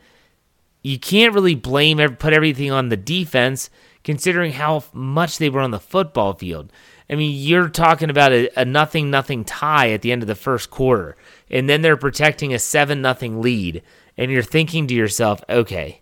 you 0.82 0.98
can't 0.98 1.32
really 1.32 1.54
blame 1.54 1.96
put 2.16 2.34
everything 2.34 2.70
on 2.70 2.90
the 2.90 2.96
defense 2.98 3.70
considering 4.04 4.52
how 4.52 4.84
much 4.92 5.38
they 5.38 5.48
were 5.48 5.62
on 5.62 5.70
the 5.70 5.80
football 5.80 6.34
field. 6.34 6.70
I 7.08 7.14
mean, 7.14 7.32
you're 7.34 7.70
talking 7.70 8.10
about 8.10 8.32
a, 8.32 8.50
a 8.60 8.66
nothing 8.66 9.10
nothing 9.10 9.46
tie 9.46 9.92
at 9.92 10.02
the 10.02 10.12
end 10.12 10.22
of 10.22 10.28
the 10.28 10.34
first 10.34 10.68
quarter 10.70 11.16
and 11.50 11.68
then 11.68 11.80
they're 11.80 11.96
protecting 11.96 12.52
a 12.52 12.58
7 12.58 13.00
nothing 13.00 13.40
lead 13.40 13.82
and 14.16 14.30
you're 14.30 14.42
thinking 14.42 14.86
to 14.86 14.94
yourself, 14.94 15.42
okay, 15.48 16.00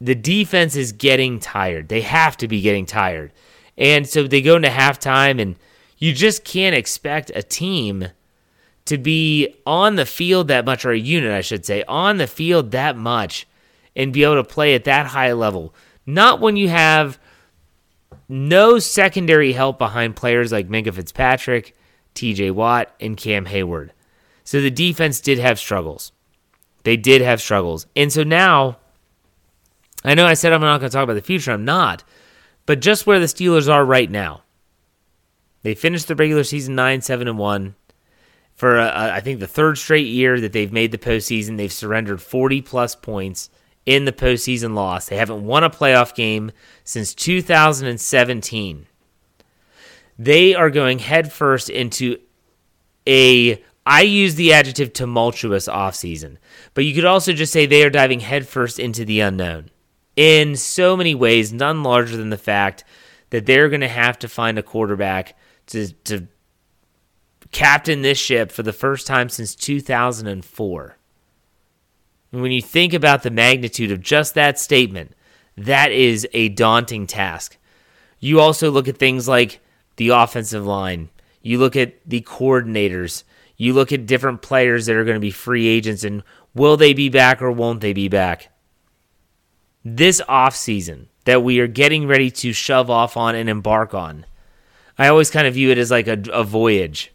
the 0.00 0.14
defense 0.14 0.76
is 0.76 0.92
getting 0.92 1.40
tired. 1.40 1.88
They 1.88 2.02
have 2.02 2.36
to 2.38 2.48
be 2.48 2.60
getting 2.60 2.86
tired. 2.86 3.32
And 3.76 4.08
so 4.08 4.24
they 4.24 4.42
go 4.42 4.56
into 4.56 4.68
halftime 4.68 5.40
and 5.40 5.56
you 5.98 6.12
just 6.12 6.44
can't 6.44 6.76
expect 6.76 7.32
a 7.34 7.42
team 7.42 8.08
to 8.84 8.96
be 8.96 9.54
on 9.66 9.96
the 9.96 10.06
field 10.06 10.48
that 10.48 10.64
much 10.64 10.84
or 10.84 10.92
a 10.92 10.98
unit 10.98 11.32
I 11.32 11.40
should 11.40 11.66
say, 11.66 11.84
on 11.88 12.16
the 12.16 12.26
field 12.26 12.70
that 12.70 12.96
much 12.96 13.46
and 13.94 14.12
be 14.12 14.24
able 14.24 14.36
to 14.36 14.44
play 14.44 14.74
at 14.74 14.84
that 14.84 15.06
high 15.06 15.32
level. 15.32 15.74
Not 16.06 16.40
when 16.40 16.56
you 16.56 16.68
have 16.68 17.18
no 18.28 18.78
secondary 18.78 19.52
help 19.52 19.78
behind 19.78 20.16
players 20.16 20.52
like 20.52 20.68
Minkah 20.68 20.94
Fitzpatrick, 20.94 21.76
TJ 22.14 22.52
Watt, 22.52 22.94
and 23.00 23.16
Cam 23.16 23.46
Heyward. 23.46 23.90
So 24.44 24.60
the 24.60 24.70
defense 24.70 25.20
did 25.20 25.38
have 25.38 25.58
struggles. 25.58 26.12
They 26.88 26.96
did 26.96 27.20
have 27.20 27.42
struggles. 27.42 27.86
And 27.94 28.10
so 28.10 28.22
now, 28.22 28.78
I 30.04 30.14
know 30.14 30.24
I 30.24 30.32
said 30.32 30.54
I'm 30.54 30.62
not 30.62 30.80
going 30.80 30.88
to 30.88 30.94
talk 30.94 31.04
about 31.04 31.16
the 31.16 31.20
future. 31.20 31.52
I'm 31.52 31.66
not. 31.66 32.02
But 32.64 32.80
just 32.80 33.06
where 33.06 33.20
the 33.20 33.26
Steelers 33.26 33.70
are 33.70 33.84
right 33.84 34.10
now, 34.10 34.40
they 35.60 35.74
finished 35.74 36.08
the 36.08 36.16
regular 36.16 36.44
season 36.44 36.74
9 36.76 37.02
7 37.02 37.28
and 37.28 37.36
1. 37.36 37.74
For, 38.54 38.78
uh, 38.78 39.14
I 39.14 39.20
think, 39.20 39.38
the 39.38 39.46
third 39.46 39.76
straight 39.76 40.06
year 40.06 40.40
that 40.40 40.54
they've 40.54 40.72
made 40.72 40.90
the 40.90 40.96
postseason, 40.96 41.58
they've 41.58 41.70
surrendered 41.70 42.22
40 42.22 42.62
plus 42.62 42.94
points 42.94 43.50
in 43.84 44.06
the 44.06 44.10
postseason 44.10 44.74
loss. 44.74 45.10
They 45.10 45.18
haven't 45.18 45.44
won 45.44 45.64
a 45.64 45.68
playoff 45.68 46.14
game 46.14 46.52
since 46.84 47.12
2017. 47.12 48.86
They 50.18 50.54
are 50.54 50.70
going 50.70 51.00
headfirst 51.00 51.68
into 51.68 52.16
a 53.06 53.62
I 53.90 54.02
use 54.02 54.34
the 54.34 54.52
adjective 54.52 54.92
tumultuous 54.92 55.66
offseason, 55.66 56.36
but 56.74 56.84
you 56.84 56.94
could 56.94 57.06
also 57.06 57.32
just 57.32 57.54
say 57.54 57.64
they 57.64 57.82
are 57.82 57.90
diving 57.90 58.20
headfirst 58.20 58.78
into 58.78 59.06
the 59.06 59.20
unknown 59.20 59.70
in 60.14 60.56
so 60.56 60.94
many 60.94 61.14
ways, 61.14 61.54
none 61.54 61.82
larger 61.82 62.18
than 62.18 62.28
the 62.28 62.36
fact 62.36 62.84
that 63.30 63.46
they're 63.46 63.70
going 63.70 63.80
to 63.80 63.88
have 63.88 64.18
to 64.18 64.28
find 64.28 64.58
a 64.58 64.62
quarterback 64.62 65.38
to, 65.68 65.90
to 66.04 66.28
captain 67.50 68.02
this 68.02 68.18
ship 68.18 68.52
for 68.52 68.62
the 68.62 68.74
first 68.74 69.06
time 69.06 69.30
since 69.30 69.54
2004. 69.54 70.98
And 72.30 72.42
when 72.42 72.52
you 72.52 72.60
think 72.60 72.92
about 72.92 73.22
the 73.22 73.30
magnitude 73.30 73.90
of 73.90 74.02
just 74.02 74.34
that 74.34 74.58
statement, 74.58 75.14
that 75.56 75.92
is 75.92 76.28
a 76.34 76.50
daunting 76.50 77.06
task. 77.06 77.56
You 78.20 78.38
also 78.40 78.70
look 78.70 78.86
at 78.86 78.98
things 78.98 79.28
like 79.28 79.60
the 79.96 80.10
offensive 80.10 80.66
line, 80.66 81.08
you 81.40 81.56
look 81.58 81.74
at 81.74 81.94
the 82.04 82.20
coordinators 82.20 83.24
you 83.58 83.74
look 83.74 83.92
at 83.92 84.06
different 84.06 84.40
players 84.40 84.86
that 84.86 84.96
are 84.96 85.04
going 85.04 85.16
to 85.16 85.20
be 85.20 85.30
free 85.30 85.66
agents 85.66 86.04
and 86.04 86.22
will 86.54 86.78
they 86.78 86.94
be 86.94 87.10
back 87.10 87.42
or 87.42 87.52
won't 87.52 87.80
they 87.80 87.92
be 87.92 88.08
back? 88.08 88.50
This 89.84 90.22
offseason 90.22 91.06
that 91.24 91.42
we 91.42 91.60
are 91.60 91.66
getting 91.66 92.06
ready 92.06 92.30
to 92.30 92.52
shove 92.52 92.88
off 92.88 93.16
on 93.16 93.34
and 93.34 93.48
embark 93.48 93.92
on, 93.92 94.24
I 94.96 95.08
always 95.08 95.30
kind 95.30 95.46
of 95.46 95.54
view 95.54 95.70
it 95.70 95.78
as 95.78 95.90
like 95.90 96.08
a, 96.08 96.18
a 96.32 96.44
voyage. 96.44 97.12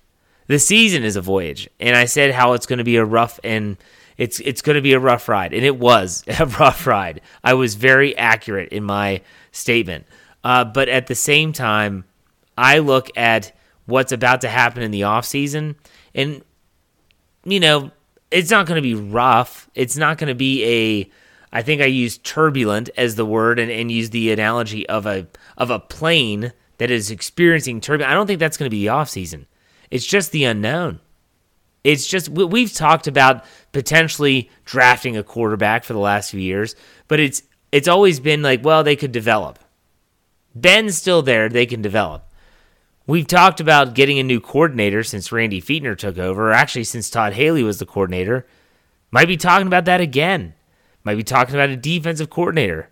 The 0.48 0.60
season 0.60 1.04
is 1.04 1.16
a 1.16 1.22
voyage. 1.22 1.70
And 1.80 1.96
I 1.96 2.06
said 2.06 2.32
how 2.32 2.54
it's 2.54 2.66
going 2.66 2.78
to 2.78 2.84
be 2.84 2.98
a 2.98 3.06
rough 3.06 3.40
and 3.44 3.78
it's 4.18 4.40
it's 4.42 4.62
going 4.62 4.76
to 4.76 4.82
be 4.82 4.94
a 4.94 5.00
rough 5.00 5.28
ride, 5.28 5.54
and 5.54 5.66
it 5.66 5.78
was 5.78 6.24
a 6.40 6.46
rough 6.46 6.86
ride. 6.86 7.22
I 7.44 7.54
was 7.54 7.76
very 7.76 8.16
accurate 8.18 8.70
in 8.70 8.84
my 8.84 9.22
statement, 9.52 10.06
uh, 10.44 10.66
but 10.66 10.90
at 10.90 11.08
the 11.08 11.16
same 11.16 11.54
time, 11.54 12.06
I 12.58 12.80
look 12.80 13.10
at 13.18 13.52
what's 13.86 14.12
about 14.12 14.42
to 14.42 14.50
happen 14.50 14.84
in 14.84 14.92
the 14.92 15.04
off 15.04 15.26
season, 15.26 15.76
and 16.16 16.44
you 17.46 17.60
know, 17.60 17.92
it's 18.32 18.52
not 18.52 18.66
going 18.66 18.78
to 18.78 18.82
be 18.82 18.96
rough. 18.96 19.70
It's 19.76 19.98
not 19.98 20.18
going 20.18 20.30
to 20.30 20.36
be 20.36 20.64
a 20.64 21.12
I 21.52 21.62
think 21.62 21.82
I 21.82 21.86
used 21.86 22.24
turbulent 22.24 22.90
as 22.98 23.16
the 23.16 23.26
word 23.26 23.60
and, 23.60 23.72
and 23.72 23.92
used 23.92 24.12
the 24.12 24.32
analogy 24.32 24.90
of 24.90 25.06
a 25.06 25.28
of 25.58 25.70
a 25.70 25.80
plane 25.80 26.52
that 26.80 26.90
is 26.90 27.12
experiencing 27.12 27.80
turbulence. 27.80 28.12
I 28.12 28.16
don't 28.16 28.28
think 28.28 28.40
that's 28.40 28.58
going 28.58 28.66
to 28.66 28.76
be 28.76 28.82
the 28.82 28.90
off 28.90 29.10
season. 29.10 29.46
It's 29.92 30.06
just 30.06 30.32
the 30.32 30.46
unknown. 30.46 31.00
It's 31.84 32.08
just 32.08 32.30
we've 32.30 32.74
talked 32.74 33.08
about 33.08 33.44
potentially 33.72 34.50
drafting 34.66 35.16
a 35.16 35.24
quarterback 35.24 35.84
for 35.84 35.94
the 35.94 36.00
last 36.00 36.32
few 36.32 36.40
years, 36.40 36.76
but 37.08 37.20
it's 37.20 37.44
it's 37.72 37.88
always 37.88 38.20
been 38.20 38.42
like, 38.42 38.64
well, 38.64 38.84
they 38.84 38.96
could 38.96 39.12
develop. 39.12 39.60
Ben's 40.56 40.98
still 40.98 41.22
there, 41.22 41.50
they 41.50 41.66
can 41.66 41.82
develop. 41.82 42.28
We've 43.06 43.28
talked 43.28 43.60
about 43.60 43.96
getting 43.96 44.18
a 44.18 44.24
new 44.24 44.40
coordinator 44.40 45.04
since 45.04 45.32
Randy 45.32 45.62
Fichtner 45.62 45.98
took 45.98 46.18
over, 46.18 46.50
or 46.50 46.54
actually 46.54 46.86
since 46.86 47.10
Todd 47.10 47.34
Haley 47.34 47.62
was 47.62 47.80
the 47.80 47.86
coordinator. 47.86 48.48
Might 49.12 49.28
be 49.28 49.36
talking 49.36 49.68
about 49.68 49.86
that 49.86 50.00
again. 50.00 50.54
Might 51.04 51.16
be 51.16 51.24
talking 51.24 51.54
about 51.54 51.70
a 51.70 51.76
defensive 51.76 52.30
coordinator. 52.30 52.90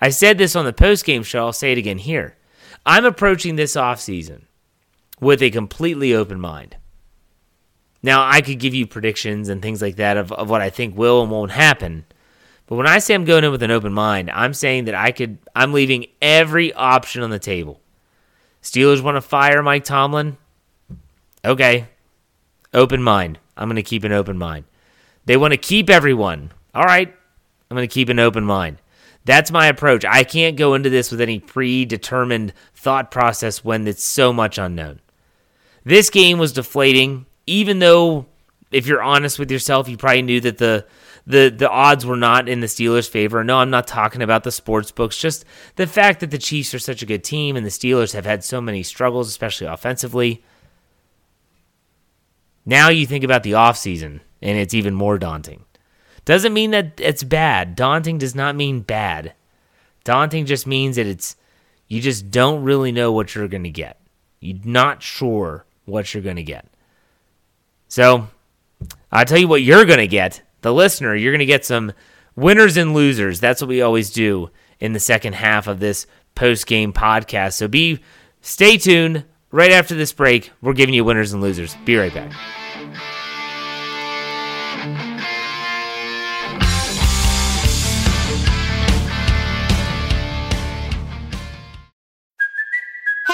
I 0.00 0.08
said 0.08 0.38
this 0.38 0.56
on 0.56 0.64
the 0.64 0.72
postgame 0.72 1.24
show, 1.24 1.44
I'll 1.44 1.52
say 1.52 1.70
it 1.70 1.78
again 1.78 1.98
here. 1.98 2.36
I'm 2.84 3.04
approaching 3.04 3.54
this 3.54 3.76
offseason 3.76 4.42
with 5.20 5.40
a 5.40 5.50
completely 5.50 6.12
open 6.12 6.40
mind. 6.40 6.76
Now, 8.02 8.28
I 8.28 8.40
could 8.40 8.58
give 8.58 8.74
you 8.74 8.88
predictions 8.88 9.48
and 9.48 9.62
things 9.62 9.80
like 9.80 9.94
that 9.96 10.16
of, 10.16 10.32
of 10.32 10.50
what 10.50 10.60
I 10.60 10.70
think 10.70 10.96
will 10.96 11.22
and 11.22 11.30
won't 11.30 11.52
happen. 11.52 12.04
But 12.66 12.74
when 12.74 12.88
I 12.88 12.98
say 12.98 13.14
I'm 13.14 13.24
going 13.24 13.44
in 13.44 13.52
with 13.52 13.62
an 13.62 13.70
open 13.70 13.92
mind, 13.92 14.30
I'm 14.32 14.54
saying 14.54 14.86
that 14.86 14.96
I 14.96 15.12
could 15.12 15.38
I'm 15.54 15.72
leaving 15.72 16.06
every 16.20 16.72
option 16.72 17.22
on 17.22 17.30
the 17.30 17.38
table. 17.38 17.81
Steelers 18.62 19.02
want 19.02 19.16
to 19.16 19.20
fire 19.20 19.62
Mike 19.62 19.84
Tomlin? 19.84 20.36
Okay. 21.44 21.88
Open 22.72 23.02
mind. 23.02 23.38
I'm 23.56 23.68
going 23.68 23.76
to 23.76 23.82
keep 23.82 24.04
an 24.04 24.12
open 24.12 24.38
mind. 24.38 24.64
They 25.26 25.36
want 25.36 25.52
to 25.52 25.58
keep 25.58 25.90
everyone. 25.90 26.52
All 26.74 26.84
right. 26.84 27.08
I'm 27.70 27.76
going 27.76 27.88
to 27.88 27.92
keep 27.92 28.08
an 28.08 28.18
open 28.18 28.44
mind. 28.44 28.78
That's 29.24 29.50
my 29.50 29.66
approach. 29.66 30.04
I 30.04 30.24
can't 30.24 30.56
go 30.56 30.74
into 30.74 30.90
this 30.90 31.10
with 31.10 31.20
any 31.20 31.38
predetermined 31.38 32.52
thought 32.74 33.10
process 33.10 33.64
when 33.64 33.86
it's 33.86 34.02
so 34.02 34.32
much 34.32 34.58
unknown. 34.58 35.00
This 35.84 36.10
game 36.10 36.38
was 36.38 36.52
deflating, 36.52 37.26
even 37.46 37.78
though 37.78 38.26
if 38.70 38.86
you're 38.86 39.02
honest 39.02 39.38
with 39.38 39.50
yourself, 39.50 39.88
you 39.88 39.96
probably 39.96 40.22
knew 40.22 40.40
that 40.40 40.58
the 40.58 40.86
the 41.26 41.48
the 41.50 41.70
odds 41.70 42.04
were 42.04 42.16
not 42.16 42.48
in 42.48 42.60
the 42.60 42.66
Steelers' 42.66 43.08
favor. 43.08 43.44
No, 43.44 43.58
I'm 43.58 43.70
not 43.70 43.86
talking 43.86 44.22
about 44.22 44.44
the 44.44 44.52
sports 44.52 44.90
books, 44.90 45.16
just 45.16 45.44
the 45.76 45.86
fact 45.86 46.20
that 46.20 46.30
the 46.30 46.38
Chiefs 46.38 46.74
are 46.74 46.78
such 46.78 47.02
a 47.02 47.06
good 47.06 47.24
team 47.24 47.56
and 47.56 47.64
the 47.64 47.70
Steelers 47.70 48.12
have 48.12 48.24
had 48.24 48.42
so 48.44 48.60
many 48.60 48.82
struggles, 48.82 49.28
especially 49.28 49.66
offensively. 49.66 50.44
Now 52.64 52.88
you 52.88 53.06
think 53.06 53.24
about 53.24 53.42
the 53.42 53.52
offseason, 53.52 54.20
and 54.40 54.58
it's 54.58 54.74
even 54.74 54.94
more 54.94 55.18
daunting. 55.18 55.64
Doesn't 56.24 56.52
mean 56.52 56.70
that 56.70 57.00
it's 57.00 57.24
bad. 57.24 57.74
Daunting 57.74 58.18
does 58.18 58.34
not 58.34 58.54
mean 58.54 58.80
bad. 58.80 59.34
Daunting 60.04 60.46
just 60.46 60.66
means 60.66 60.96
that 60.96 61.06
it's 61.06 61.36
you 61.88 62.00
just 62.00 62.30
don't 62.30 62.62
really 62.62 62.92
know 62.92 63.12
what 63.12 63.34
you're 63.34 63.48
going 63.48 63.64
to 63.64 63.70
get. 63.70 64.00
You're 64.40 64.58
not 64.64 65.02
sure 65.02 65.66
what 65.84 66.12
you're 66.12 66.22
going 66.22 66.36
to 66.36 66.42
get. 66.42 66.66
So, 67.88 68.28
I'll 69.10 69.24
tell 69.24 69.38
you 69.38 69.48
what 69.48 69.62
you're 69.62 69.84
going 69.84 69.98
to 69.98 70.06
get. 70.06 70.42
The 70.62 70.72
listener, 70.72 71.14
you're 71.14 71.32
going 71.32 71.40
to 71.40 71.46
get 71.46 71.64
some 71.64 71.92
winners 72.34 72.76
and 72.76 72.94
losers. 72.94 73.40
That's 73.40 73.60
what 73.60 73.68
we 73.68 73.82
always 73.82 74.10
do 74.10 74.50
in 74.80 74.92
the 74.92 75.00
second 75.00 75.34
half 75.34 75.66
of 75.66 75.80
this 75.80 76.06
post-game 76.34 76.92
podcast. 76.92 77.54
So 77.54 77.68
be 77.68 78.00
stay 78.40 78.78
tuned. 78.78 79.24
Right 79.50 79.72
after 79.72 79.94
this 79.94 80.14
break, 80.14 80.50
we're 80.62 80.72
giving 80.72 80.94
you 80.94 81.04
winners 81.04 81.34
and 81.34 81.42
losers. 81.42 81.76
Be 81.84 81.96
right 81.96 82.14
back. 82.14 82.32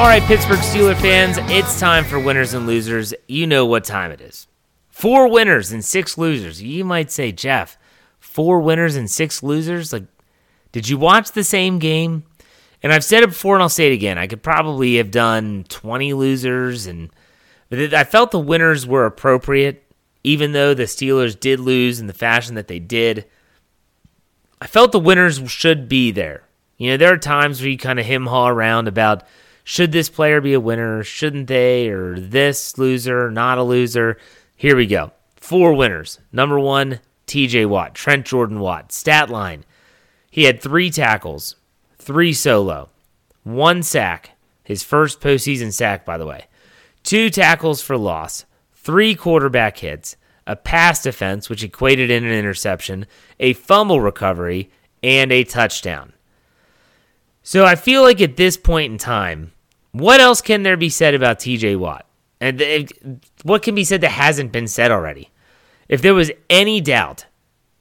All 0.00 0.06
right, 0.06 0.22
Pittsburgh 0.22 0.60
Steeler 0.60 0.98
fans, 0.98 1.36
it's 1.52 1.78
time 1.78 2.06
for 2.06 2.18
winners 2.18 2.54
and 2.54 2.66
losers. 2.66 3.12
You 3.28 3.46
know 3.46 3.66
what 3.66 3.84
time 3.84 4.10
it 4.10 4.22
is. 4.22 4.46
Four 4.88 5.28
winners 5.28 5.72
and 5.72 5.84
six 5.84 6.16
losers. 6.16 6.62
You 6.62 6.86
might 6.86 7.10
say, 7.10 7.32
Jeff, 7.32 7.76
four 8.18 8.60
winners 8.60 8.96
and 8.96 9.10
six 9.10 9.42
losers? 9.42 9.92
Like, 9.92 10.04
did 10.72 10.88
you 10.88 10.96
watch 10.96 11.32
the 11.32 11.44
same 11.44 11.78
game? 11.78 12.24
And 12.82 12.94
I've 12.94 13.04
said 13.04 13.22
it 13.22 13.28
before 13.28 13.56
and 13.56 13.62
I'll 13.62 13.68
say 13.68 13.88
it 13.88 13.92
again. 13.92 14.16
I 14.16 14.26
could 14.26 14.42
probably 14.42 14.96
have 14.96 15.10
done 15.10 15.66
20 15.68 16.14
losers, 16.14 16.86
and 16.86 17.10
but 17.68 17.92
I 17.92 18.04
felt 18.04 18.30
the 18.30 18.38
winners 18.38 18.86
were 18.86 19.04
appropriate, 19.04 19.84
even 20.24 20.52
though 20.52 20.72
the 20.72 20.84
Steelers 20.84 21.38
did 21.38 21.60
lose 21.60 22.00
in 22.00 22.06
the 22.06 22.14
fashion 22.14 22.54
that 22.54 22.68
they 22.68 22.78
did. 22.78 23.26
I 24.62 24.66
felt 24.66 24.92
the 24.92 24.98
winners 24.98 25.42
should 25.52 25.90
be 25.90 26.10
there. 26.10 26.44
You 26.78 26.92
know, 26.92 26.96
there 26.96 27.12
are 27.12 27.18
times 27.18 27.60
where 27.60 27.68
you 27.68 27.76
kind 27.76 28.00
of 28.00 28.06
him 28.06 28.24
haw 28.24 28.48
around 28.48 28.88
about 28.88 29.24
should 29.64 29.92
this 29.92 30.08
player 30.08 30.40
be 30.40 30.52
a 30.52 30.60
winner? 30.60 31.02
Shouldn't 31.02 31.46
they? 31.46 31.88
Or 31.88 32.18
this 32.18 32.78
loser, 32.78 33.30
not 33.30 33.58
a 33.58 33.62
loser? 33.62 34.16
Here 34.56 34.76
we 34.76 34.86
go. 34.86 35.12
Four 35.36 35.74
winners. 35.74 36.18
Number 36.32 36.58
one, 36.58 37.00
TJ 37.26 37.66
Watt, 37.66 37.94
Trent 37.94 38.26
Jordan 38.26 38.60
Watt. 38.60 38.92
Stat 38.92 39.30
line 39.30 39.64
he 40.30 40.44
had 40.44 40.62
three 40.62 40.90
tackles, 40.90 41.56
three 41.98 42.32
solo, 42.32 42.88
one 43.42 43.82
sack, 43.82 44.30
his 44.62 44.84
first 44.84 45.20
postseason 45.20 45.72
sack, 45.72 46.04
by 46.04 46.16
the 46.16 46.26
way, 46.26 46.46
two 47.02 47.30
tackles 47.30 47.82
for 47.82 47.98
loss, 47.98 48.44
three 48.72 49.16
quarterback 49.16 49.78
hits, 49.78 50.16
a 50.46 50.54
pass 50.54 51.02
defense, 51.02 51.50
which 51.50 51.64
equated 51.64 52.10
in 52.10 52.24
an 52.24 52.32
interception, 52.32 53.06
a 53.40 53.52
fumble 53.54 54.00
recovery, 54.00 54.70
and 55.02 55.32
a 55.32 55.42
touchdown. 55.42 56.12
So 57.50 57.64
I 57.64 57.74
feel 57.74 58.02
like 58.02 58.20
at 58.20 58.36
this 58.36 58.56
point 58.56 58.92
in 58.92 58.96
time, 58.96 59.50
what 59.90 60.20
else 60.20 60.40
can 60.40 60.62
there 60.62 60.76
be 60.76 60.88
said 60.88 61.14
about 61.14 61.40
TJ 61.40 61.76
Watt? 61.76 62.06
And 62.40 63.20
what 63.42 63.64
can 63.64 63.74
be 63.74 63.82
said 63.82 64.02
that 64.02 64.12
hasn't 64.12 64.52
been 64.52 64.68
said 64.68 64.92
already? 64.92 65.30
If 65.88 66.00
there 66.00 66.14
was 66.14 66.30
any 66.48 66.80
doubt 66.80 67.26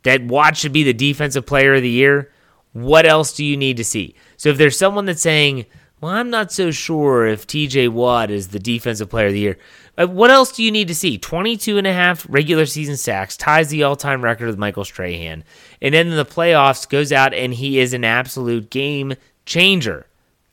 that 0.01 0.23
Watt 0.23 0.57
should 0.57 0.73
be 0.73 0.81
the 0.81 0.91
defensive 0.91 1.45
player 1.45 1.75
of 1.75 1.83
the 1.83 1.89
year, 1.89 2.31
what 2.73 3.05
else 3.05 3.31
do 3.31 3.45
you 3.45 3.55
need 3.55 3.77
to 3.77 3.83
see? 3.83 4.15
So 4.37 4.49
if 4.49 4.57
there's 4.57 4.75
someone 4.75 5.05
that's 5.05 5.21
saying, 5.21 5.67
well, 6.01 6.13
I'm 6.13 6.31
not 6.31 6.51
so 6.51 6.71
sure 6.71 7.27
if 7.27 7.45
TJ 7.45 7.89
Watt 7.89 8.31
is 8.31 8.47
the 8.47 8.57
defensive 8.57 9.11
player 9.11 9.27
of 9.27 9.33
the 9.33 9.39
year. 9.39 9.59
Uh, 9.99 10.07
what 10.07 10.31
else 10.31 10.51
do 10.51 10.63
you 10.63 10.71
need 10.71 10.87
to 10.87 10.95
see? 10.95 11.19
22 11.19 11.77
and 11.77 11.85
a 11.85 11.93
half 11.93 12.25
regular 12.27 12.65
season 12.65 12.97
sacks, 12.97 13.37
ties 13.37 13.69
the 13.69 13.83
all 13.83 13.95
time 13.95 14.23
record 14.23 14.47
with 14.47 14.57
Michael 14.57 14.85
Strahan. 14.85 15.43
And 15.79 15.93
then 15.93 16.07
in 16.07 16.15
the 16.15 16.25
playoffs, 16.25 16.89
goes 16.89 17.11
out 17.11 17.35
and 17.35 17.53
he 17.53 17.79
is 17.79 17.93
an 17.93 18.03
absolute 18.03 18.71
game 18.71 19.13
changer. 19.49 20.05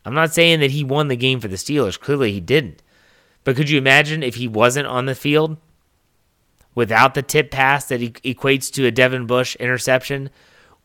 I'm 0.05 0.15
not 0.15 0.33
saying 0.33 0.61
that 0.61 0.71
he 0.71 0.83
won 0.83 1.09
the 1.09 1.17
game 1.17 1.39
for 1.39 1.49
the 1.49 1.57
Steelers. 1.57 2.01
Clearly, 2.01 2.33
he 2.33 2.41
didn't. 2.41 2.83
But 3.45 3.55
could 3.55 3.69
you 3.69 3.79
imagine 3.79 4.23
if 4.23 4.37
he 4.37 4.49
wasn't 4.49 4.87
on 4.89 5.07
the 5.07 5.15
field 5.15 5.59
without 6.75 7.15
the 7.15 7.23
tip 7.23 7.51
pass 7.51 7.85
that 7.87 8.01
equates 8.01 8.73
to 8.73 8.87
a 8.87 8.91
Devin 8.91 9.27
Bush 9.27 9.55
interception, 9.57 10.31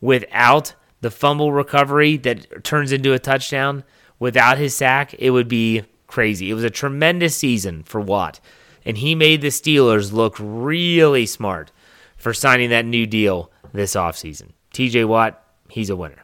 without 0.00 0.74
the 1.00 1.10
fumble 1.10 1.52
recovery 1.52 2.16
that 2.18 2.62
turns 2.64 2.92
into 2.92 3.12
a 3.12 3.18
touchdown, 3.18 3.82
without 4.18 4.58
his 4.58 4.74
sack? 4.74 5.14
It 5.18 5.30
would 5.30 5.48
be 5.48 5.82
crazy. 6.06 6.50
It 6.50 6.54
was 6.54 6.64
a 6.64 6.70
tremendous 6.70 7.34
season 7.36 7.82
for 7.84 8.00
Watt. 8.00 8.38
and 8.84 8.98
he 8.98 9.14
made 9.14 9.40
the 9.40 9.48
Steelers 9.48 10.12
look 10.12 10.36
really 10.38 11.24
smart 11.24 11.70
for 12.16 12.34
signing 12.34 12.70
that 12.70 12.84
new 12.84 13.06
deal 13.06 13.50
this 13.72 13.94
offseason. 13.94 14.50
TJ 14.74 15.06
Watt, 15.06 15.42
he's 15.68 15.88
a 15.88 15.96
winner. 15.96 16.21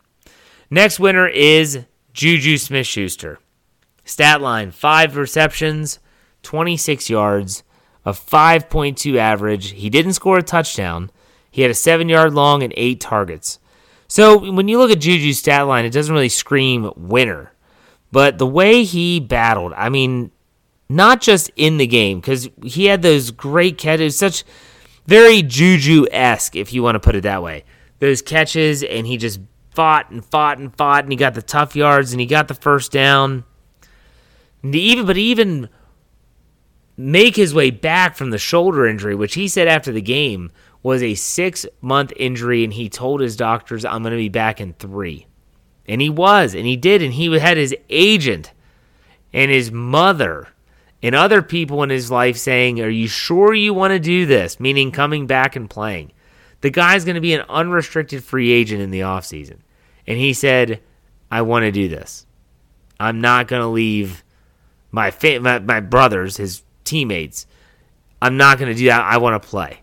Next 0.71 1.01
winner 1.01 1.27
is 1.27 1.85
Juju 2.13 2.59
Smith 2.59 2.87
Schuster. 2.87 3.39
Stat 4.05 4.41
line 4.41 4.71
five 4.71 5.17
receptions, 5.17 5.99
26 6.43 7.09
yards, 7.09 7.63
a 8.05 8.13
5.2 8.13 9.17
average. 9.17 9.71
He 9.71 9.89
didn't 9.89 10.13
score 10.13 10.39
a 10.39 10.43
touchdown. 10.43 11.11
He 11.51 11.63
had 11.63 11.71
a 11.71 11.75
seven 11.75 12.09
yard 12.09 12.35
long 12.35 12.63
and 12.63 12.75
eight 12.77 13.01
targets. 13.01 13.59
So 14.09 14.53
when 14.53 14.69
you 14.69 14.79
look 14.79 14.91
at 14.91 15.01
Juju's 15.01 15.39
stat 15.39 15.67
line, 15.67 15.85
it 15.85 15.91
doesn't 15.91 16.15
really 16.15 16.29
scream 16.29 16.93
winner. 16.97 17.53
But 18.13 18.39
the 18.39 18.47
way 18.47 18.85
he 18.85 19.21
battled, 19.21 19.73
I 19.75 19.89
mean, 19.89 20.33
not 20.89 21.21
just 21.21 21.51
in 21.57 21.77
the 21.77 21.87
game, 21.87 22.21
because 22.21 22.49
he 22.63 22.87
had 22.87 23.03
those 23.03 23.31
great 23.31 23.77
catches, 23.77 24.19
such 24.19 24.45
very 25.07 25.43
Juju 25.43 26.07
esque, 26.11 26.57
if 26.57 26.73
you 26.73 26.83
want 26.83 26.95
to 26.95 27.01
put 27.01 27.17
it 27.17 27.23
that 27.23 27.43
way. 27.43 27.65
Those 27.99 28.23
catches, 28.23 28.83
and 28.83 29.07
he 29.07 29.17
just 29.19 29.41
fought 29.79 30.11
and 30.11 30.25
fought 30.25 30.59
and 30.59 30.75
fought, 30.75 31.05
and 31.05 31.13
he 31.13 31.17
got 31.17 31.35
the 31.35 31.41
tough 31.41 31.77
yards, 31.77 32.11
and 32.11 32.21
he 32.21 32.27
got 32.27 32.49
the 32.49 32.55
first 32.55 32.91
down. 32.91 33.45
And 34.61 34.75
even, 34.75 35.07
but 35.07 35.17
even 35.17 35.69
make 36.97 37.37
his 37.37 37.55
way 37.55 37.71
back 37.71 38.17
from 38.17 38.31
the 38.31 38.39
shoulder 38.39 38.89
injury, 38.89 39.15
which 39.15 39.35
he 39.35 39.47
said 39.47 39.69
after 39.69 39.93
the 39.93 40.03
game 40.03 40.51
was 40.83 41.01
a 41.01 41.15
six 41.15 41.65
month 41.81 42.13
injury, 42.17 42.65
and 42.65 42.73
he 42.73 42.89
told 42.89 43.21
his 43.21 43.37
doctors, 43.37 43.85
I'm 43.85 44.03
going 44.03 44.11
to 44.11 44.17
be 44.17 44.29
back 44.29 44.61
in 44.61 44.73
three. 44.73 45.29
And 45.87 46.01
he 46.01 46.11
was, 46.11 46.57
and 46.57 46.67
he 46.67 46.77
did, 46.77 47.01
and 47.01 47.15
he 47.15 47.33
had 47.39 47.57
his 47.57 47.73
agent 47.89 48.53
and 49.33 49.49
his 49.49 49.71
mother 49.71 50.49
and 51.05 51.15
other 51.15 51.41
people 51.41 51.85
in 51.85 51.91
his 51.91 52.11
life 52.11 52.37
saying, 52.37 52.81
Are 52.81 52.89
you 52.89 53.07
sure 53.07 53.55
you 53.55 53.73
want 53.73 53.93
to 53.93 54.01
do 54.01 54.27
this? 54.27 54.59
Meaning 54.59 54.91
coming 54.91 55.29
back 55.29 55.55
and 55.55 55.71
playing. 55.71 56.11
The 56.63 56.71
guy's 56.71 57.05
going 57.05 57.15
to 57.15 57.21
be 57.21 57.35
an 57.35 57.45
unrestricted 57.49 58.25
free 58.25 58.51
agent 58.51 58.83
in 58.83 58.91
the 58.91 59.03
offseason. 59.03 59.59
And 60.09 60.19
he 60.19 60.33
said, 60.33 60.81
I 61.31 61.43
want 61.43 61.65
to 61.65 61.71
do 61.71 61.87
this. 61.87 62.27
I'm 62.99 63.21
not 63.21 63.47
going 63.47 63.61
to 63.61 63.69
leave 63.69 64.25
my, 64.91 65.11
fa- 65.11 65.39
my, 65.39 65.59
my 65.59 65.81
brothers, 65.81 66.39
his 66.39 66.63
teammates. 66.83 67.47
I'm 68.23 68.39
not 68.39 68.59
going 68.59 68.73
to 68.73 68.79
do 68.79 68.87
that. 68.87 69.03
I 69.03 69.19
want 69.19 69.41
to 69.41 69.49
play. 69.49 69.83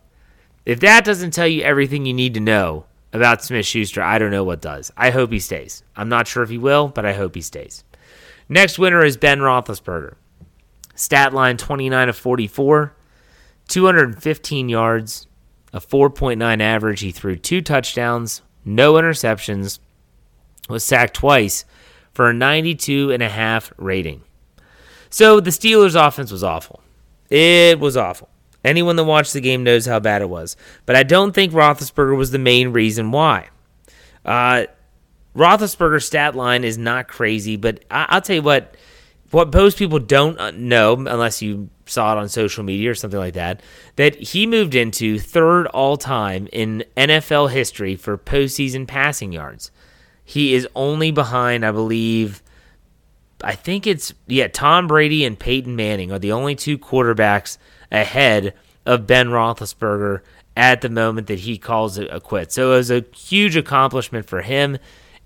If 0.65 0.79
that 0.79 1.05
doesn't 1.05 1.31
tell 1.31 1.47
you 1.47 1.61
everything 1.61 2.07
you 2.07 2.13
need 2.13 2.33
to 2.33 2.39
know 2.39 2.85
about 3.13 3.43
Smith 3.43 3.67
Schuster, 3.67 4.01
I 4.01 4.17
don't 4.17 4.31
know 4.31 4.43
what 4.43 4.61
does. 4.61 4.91
I 4.97 5.11
hope 5.11 5.31
he 5.31 5.39
stays. 5.39 5.83
I'm 5.95 6.09
not 6.09 6.27
sure 6.27 6.41
if 6.41 6.49
he 6.49 6.57
will, 6.57 6.87
but 6.87 7.05
I 7.05 7.13
hope 7.13 7.35
he 7.35 7.41
stays. 7.41 7.83
Next 8.49 8.79
winner 8.79 9.05
is 9.05 9.17
Ben 9.17 9.39
Roethlisberger. 9.39 10.15
Stat 10.95 11.33
line 11.33 11.57
29 11.57 12.09
of 12.09 12.17
44, 12.17 12.95
215 13.67 14.69
yards, 14.69 15.27
a 15.71 15.79
4.9 15.79 16.61
average. 16.61 17.01
He 17.01 17.11
threw 17.11 17.35
two 17.35 17.61
touchdowns, 17.61 18.41
no 18.63 18.93
interceptions, 18.93 19.79
was 20.69 20.83
sacked 20.83 21.15
twice 21.15 21.65
for 22.13 22.29
a 22.29 22.33
92 22.33 23.11
and 23.11 23.21
a 23.21 23.29
half 23.29 23.71
rating. 23.77 24.23
So 25.09 25.39
the 25.39 25.51
Steelers' 25.51 25.95
offense 25.95 26.31
was 26.31 26.43
awful. 26.43 26.81
It 27.29 27.79
was 27.79 27.97
awful. 27.97 28.29
Anyone 28.63 28.95
that 28.95 29.03
watched 29.03 29.33
the 29.33 29.41
game 29.41 29.63
knows 29.63 29.85
how 29.85 29.99
bad 29.99 30.21
it 30.21 30.29
was. 30.29 30.57
But 30.85 30.95
I 30.95 31.03
don't 31.03 31.33
think 31.33 31.53
Roethlisberger 31.53 32.17
was 32.17 32.31
the 32.31 32.39
main 32.39 32.69
reason 32.69 33.11
why. 33.11 33.49
Uh, 34.25 34.65
Roethlisberger's 35.35 36.05
stat 36.05 36.35
line 36.35 36.63
is 36.63 36.77
not 36.77 37.07
crazy, 37.07 37.57
but 37.57 37.83
I- 37.91 38.15
will 38.15 38.21
tell 38.21 38.35
you 38.37 38.41
what. 38.41 38.75
What 39.31 39.53
most 39.53 39.77
people 39.77 39.99
don't 39.99 40.39
uh, 40.39 40.51
know, 40.51 40.93
unless 40.93 41.41
you 41.41 41.69
saw 41.87 42.13
it 42.13 42.19
on 42.19 42.29
social 42.29 42.63
media 42.63 42.91
or 42.91 42.95
something 42.95 43.19
like 43.19 43.33
that, 43.33 43.61
that 43.97 44.15
he 44.15 44.45
moved 44.45 44.75
into 44.75 45.19
third 45.19 45.67
all 45.67 45.97
time 45.97 46.47
in 46.53 46.85
NFL 46.95 47.49
history 47.51 47.95
for 47.95 48.17
postseason 48.17 48.87
passing 48.87 49.33
yards. 49.33 49.71
He 50.25 50.55
is 50.55 50.67
only 50.75 51.11
behind, 51.11 51.65
I 51.65 51.71
believe, 51.71 52.41
I 53.43 53.53
think 53.53 53.85
it's, 53.85 54.13
yeah, 54.27 54.47
Tom 54.47 54.87
Brady 54.87 55.23
and 55.23 55.39
Peyton 55.39 55.75
Manning 55.75 56.11
are 56.11 56.19
the 56.19 56.31
only 56.31 56.55
two 56.55 56.77
quarterbacks 56.77 57.57
ahead 57.91 58.55
of 58.85 59.07
Ben 59.07 59.29
Roethlisberger 59.29 60.21
at 60.57 60.81
the 60.81 60.89
moment 60.89 61.27
that 61.27 61.39
he 61.39 61.57
calls 61.57 61.97
it 61.97 62.07
a 62.11 62.19
quit. 62.19 62.51
So 62.51 62.73
it 62.73 62.77
was 62.77 62.91
a 62.91 63.05
huge 63.15 63.55
accomplishment 63.55 64.25
for 64.25 64.41
him. 64.41 64.77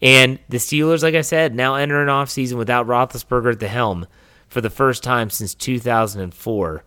And 0.02 0.40
the 0.50 0.58
Steelers, 0.58 1.04
like 1.04 1.16
I 1.16 1.22
said, 1.22 1.56
now 1.56 1.76
enter 1.76 2.02
an 2.02 2.08
offseason 2.08 2.58
without 2.58 2.88
Roethlisberger 2.88 3.54
at 3.54 3.60
the 3.60 3.68
helm 3.68 4.08
for 4.48 4.62
the 4.62 4.70
first 4.70 5.04
time 5.04 5.30
since 5.30 5.54
2004. 5.54 6.84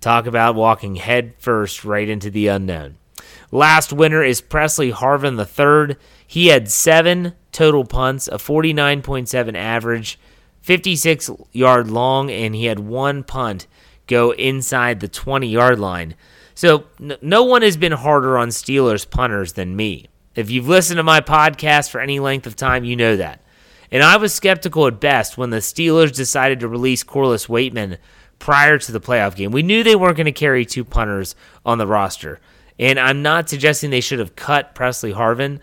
Talk 0.00 0.26
about 0.26 0.54
walking 0.54 0.96
head 0.96 1.34
first 1.38 1.84
right 1.84 2.08
into 2.08 2.30
the 2.30 2.48
unknown. 2.48 2.98
Last 3.50 3.92
winner 3.92 4.22
is 4.22 4.40
Pressley 4.40 4.92
Harvin 4.92 5.38
III. 5.38 5.96
He 6.26 6.48
had 6.48 6.70
seven 6.70 7.32
total 7.58 7.84
punts, 7.84 8.28
a 8.28 8.34
49.7 8.34 9.56
average, 9.56 10.16
56 10.62 11.28
yard 11.50 11.90
long, 11.90 12.30
and 12.30 12.54
he 12.54 12.66
had 12.66 12.78
one 12.78 13.24
punt 13.24 13.66
go 14.06 14.30
inside 14.30 15.00
the 15.00 15.08
20 15.08 15.48
yard 15.48 15.80
line. 15.80 16.14
So 16.54 16.84
no 17.20 17.42
one 17.42 17.62
has 17.62 17.76
been 17.76 17.90
harder 17.90 18.38
on 18.38 18.50
Steelers 18.50 19.10
punters 19.10 19.54
than 19.54 19.74
me. 19.74 20.06
If 20.36 20.52
you've 20.52 20.68
listened 20.68 20.98
to 20.98 21.02
my 21.02 21.20
podcast 21.20 21.90
for 21.90 22.00
any 22.00 22.20
length 22.20 22.46
of 22.46 22.54
time, 22.54 22.84
you 22.84 22.94
know 22.94 23.16
that. 23.16 23.42
And 23.90 24.04
I 24.04 24.18
was 24.18 24.32
skeptical 24.32 24.86
at 24.86 25.00
best 25.00 25.36
when 25.36 25.50
the 25.50 25.56
Steelers 25.56 26.14
decided 26.14 26.60
to 26.60 26.68
release 26.68 27.02
Corliss 27.02 27.48
Waitman 27.48 27.98
prior 28.38 28.78
to 28.78 28.92
the 28.92 29.00
playoff 29.00 29.34
game. 29.34 29.50
We 29.50 29.64
knew 29.64 29.82
they 29.82 29.96
weren't 29.96 30.16
going 30.16 30.26
to 30.26 30.32
carry 30.32 30.64
two 30.64 30.84
punters 30.84 31.34
on 31.66 31.78
the 31.78 31.88
roster. 31.88 32.38
And 32.78 33.00
I'm 33.00 33.20
not 33.20 33.48
suggesting 33.48 33.90
they 33.90 34.00
should 34.00 34.20
have 34.20 34.36
cut 34.36 34.76
Pressley 34.76 35.12
Harvin, 35.12 35.58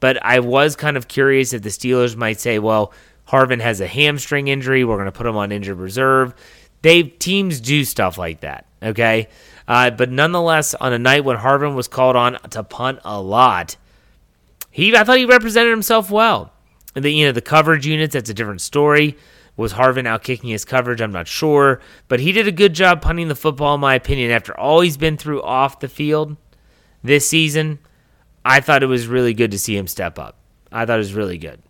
but 0.00 0.22
I 0.24 0.40
was 0.40 0.76
kind 0.76 0.96
of 0.96 1.08
curious 1.08 1.52
if 1.52 1.62
the 1.62 1.68
Steelers 1.68 2.16
might 2.16 2.40
say, 2.40 2.58
well, 2.58 2.92
Harvin 3.28 3.60
has 3.60 3.80
a 3.80 3.86
hamstring 3.86 4.48
injury. 4.48 4.84
We're 4.84 4.96
going 4.96 5.06
to 5.06 5.12
put 5.12 5.26
him 5.26 5.36
on 5.36 5.52
injured 5.52 5.78
reserve. 5.78 6.34
They 6.82 7.02
teams 7.04 7.60
do 7.60 7.84
stuff 7.84 8.18
like 8.18 8.40
that, 8.40 8.66
okay? 8.82 9.28
Uh, 9.68 9.90
but 9.90 10.10
nonetheless, 10.10 10.74
on 10.74 10.92
a 10.92 10.98
night 10.98 11.24
when 11.24 11.36
Harvin 11.36 11.74
was 11.74 11.86
called 11.86 12.16
on 12.16 12.40
to 12.50 12.64
punt 12.64 12.98
a 13.04 13.20
lot, 13.20 13.76
he 14.70 14.96
I 14.96 15.04
thought 15.04 15.18
he 15.18 15.26
represented 15.26 15.70
himself 15.70 16.10
well. 16.10 16.52
And 16.96 17.04
the 17.04 17.12
you 17.12 17.26
know 17.26 17.32
the 17.32 17.40
coverage 17.40 17.86
units, 17.86 18.14
that's 18.14 18.30
a 18.30 18.34
different 18.34 18.62
story. 18.62 19.16
Was 19.56 19.74
Harvin 19.74 20.06
out 20.06 20.22
kicking 20.24 20.50
his 20.50 20.64
coverage? 20.64 21.00
I'm 21.00 21.12
not 21.12 21.28
sure, 21.28 21.80
but 22.08 22.18
he 22.18 22.32
did 22.32 22.48
a 22.48 22.52
good 22.52 22.72
job 22.72 23.02
punting 23.02 23.28
the 23.28 23.34
football, 23.34 23.74
in 23.74 23.80
my 23.80 23.94
opinion. 23.94 24.30
After 24.30 24.58
all 24.58 24.80
he's 24.80 24.96
been 24.96 25.16
through 25.16 25.42
off 25.42 25.80
the 25.80 25.88
field 25.88 26.36
this 27.02 27.28
season, 27.28 27.78
I 28.50 28.58
thought 28.58 28.82
it 28.82 28.86
was 28.86 29.06
really 29.06 29.32
good 29.32 29.52
to 29.52 29.60
see 29.60 29.76
him 29.76 29.86
step 29.86 30.18
up. 30.18 30.36
I 30.72 30.84
thought 30.84 30.96
it 30.96 30.98
was 30.98 31.14
really 31.14 31.38
good. 31.38 31.62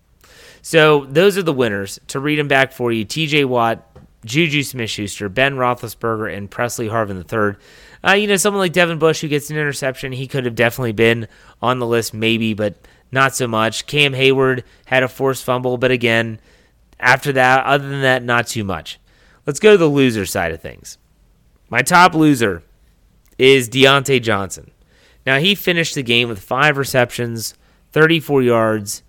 So 0.63 1.05
those 1.05 1.37
are 1.37 1.43
the 1.43 1.53
winners. 1.53 2.01
To 2.09 2.21
read 2.21 2.39
them 2.39 2.49
back 2.49 2.73
for 2.73 2.91
you: 2.91 3.05
T.J. 3.05 3.45
Watt, 3.45 3.87
Juju 4.25 4.63
Smith-Schuster, 4.63 5.29
Ben 5.29 5.57
Roethlisberger, 5.57 6.35
and 6.35 6.51
Pressley 6.51 6.89
Harvin 6.89 7.19
III. 7.19 7.63
Uh, 8.03 8.15
you 8.15 8.27
know, 8.27 8.37
someone 8.37 8.61
like 8.61 8.73
Devin 8.73 8.99
Bush 8.99 9.21
who 9.21 9.29
gets 9.29 9.51
an 9.51 9.59
interception, 9.59 10.13
he 10.13 10.27
could 10.27 10.47
have 10.47 10.55
definitely 10.55 10.93
been 10.93 11.29
on 11.61 11.81
the 11.81 11.87
list, 11.87 12.15
maybe, 12.15 12.55
but 12.55 12.77
not 13.13 13.37
so 13.37 13.47
much. 13.47 13.87
Cam 13.87 14.15
Heyward 14.15 14.63
had 14.87 15.03
a 15.03 15.09
forced 15.09 15.45
fumble, 15.45 15.77
but 15.77 15.91
again, 15.91 16.41
after 16.99 17.31
that, 17.33 17.67
other 17.67 17.91
than 17.91 18.01
that, 18.01 18.23
not 18.23 18.47
too 18.47 18.65
much. 18.65 18.99
Let's 19.45 19.61
go 19.61 19.73
to 19.73 19.79
the 19.79 19.87
loser 19.87 20.25
side 20.25 20.53
of 20.53 20.63
things. 20.63 20.97
My 21.69 21.83
top 21.83 22.15
loser 22.15 22.63
is 23.37 23.69
Diontae 23.69 24.23
Johnson. 24.23 24.71
Now, 25.27 25.39
he 25.39 25.55
finished 25.55 25.95
the 25.95 26.03
game 26.03 26.29
with 26.29 26.41
five 26.41 26.77
receptions, 26.77 27.55
34 27.93 28.43
yards, 28.43 29.03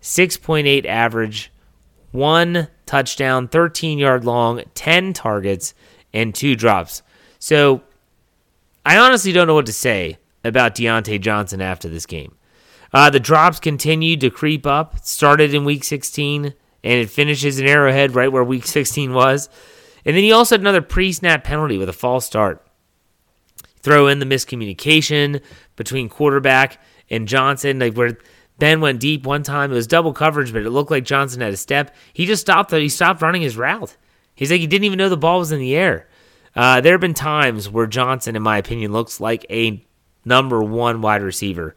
6.8 0.00 0.84
average, 0.86 1.52
one 2.12 2.68
touchdown, 2.86 3.48
13 3.48 3.98
yard 3.98 4.24
long, 4.24 4.62
10 4.74 5.12
targets, 5.12 5.74
and 6.12 6.34
two 6.34 6.54
drops. 6.54 7.02
So 7.38 7.82
I 8.84 8.98
honestly 8.98 9.32
don't 9.32 9.46
know 9.46 9.54
what 9.54 9.66
to 9.66 9.72
say 9.72 10.18
about 10.44 10.74
Diontae 10.74 11.20
Johnson 11.20 11.60
after 11.60 11.88
this 11.88 12.06
game. 12.06 12.36
Uh, 12.92 13.10
the 13.10 13.20
drops 13.20 13.60
continued 13.60 14.20
to 14.20 14.30
creep 14.30 14.66
up. 14.66 15.04
Started 15.04 15.52
in 15.52 15.64
week 15.64 15.84
16 15.84 16.54
and 16.84 17.00
it 17.00 17.10
finishes 17.10 17.58
in 17.58 17.66
Arrowhead 17.66 18.14
right 18.14 18.30
where 18.30 18.44
week 18.44 18.66
16 18.66 19.12
was. 19.12 19.48
And 20.04 20.16
then 20.16 20.22
he 20.22 20.32
also 20.32 20.54
had 20.54 20.60
another 20.60 20.82
pre 20.82 21.12
snap 21.12 21.44
penalty 21.44 21.78
with 21.78 21.88
a 21.88 21.92
false 21.92 22.24
start. 22.24 22.65
Throw 23.86 24.08
in 24.08 24.18
the 24.18 24.26
miscommunication 24.26 25.40
between 25.76 26.08
quarterback 26.08 26.82
and 27.08 27.28
Johnson, 27.28 27.78
like 27.78 27.94
where 27.94 28.18
Ben 28.58 28.80
went 28.80 28.98
deep 28.98 29.24
one 29.24 29.44
time. 29.44 29.70
It 29.70 29.76
was 29.76 29.86
double 29.86 30.12
coverage, 30.12 30.52
but 30.52 30.62
it 30.62 30.70
looked 30.70 30.90
like 30.90 31.04
Johnson 31.04 31.40
had 31.40 31.52
a 31.52 31.56
step. 31.56 31.94
He 32.12 32.26
just 32.26 32.40
stopped. 32.40 32.72
He 32.72 32.88
stopped 32.88 33.22
running 33.22 33.42
his 33.42 33.56
route. 33.56 33.96
He's 34.34 34.50
like 34.50 34.58
he 34.58 34.66
didn't 34.66 34.86
even 34.86 34.98
know 34.98 35.08
the 35.08 35.16
ball 35.16 35.38
was 35.38 35.52
in 35.52 35.60
the 35.60 35.76
air. 35.76 36.08
Uh, 36.56 36.80
there 36.80 36.94
have 36.94 37.00
been 37.00 37.14
times 37.14 37.70
where 37.70 37.86
Johnson, 37.86 38.34
in 38.34 38.42
my 38.42 38.58
opinion, 38.58 38.92
looks 38.92 39.20
like 39.20 39.46
a 39.50 39.80
number 40.24 40.60
one 40.64 41.00
wide 41.00 41.22
receiver, 41.22 41.76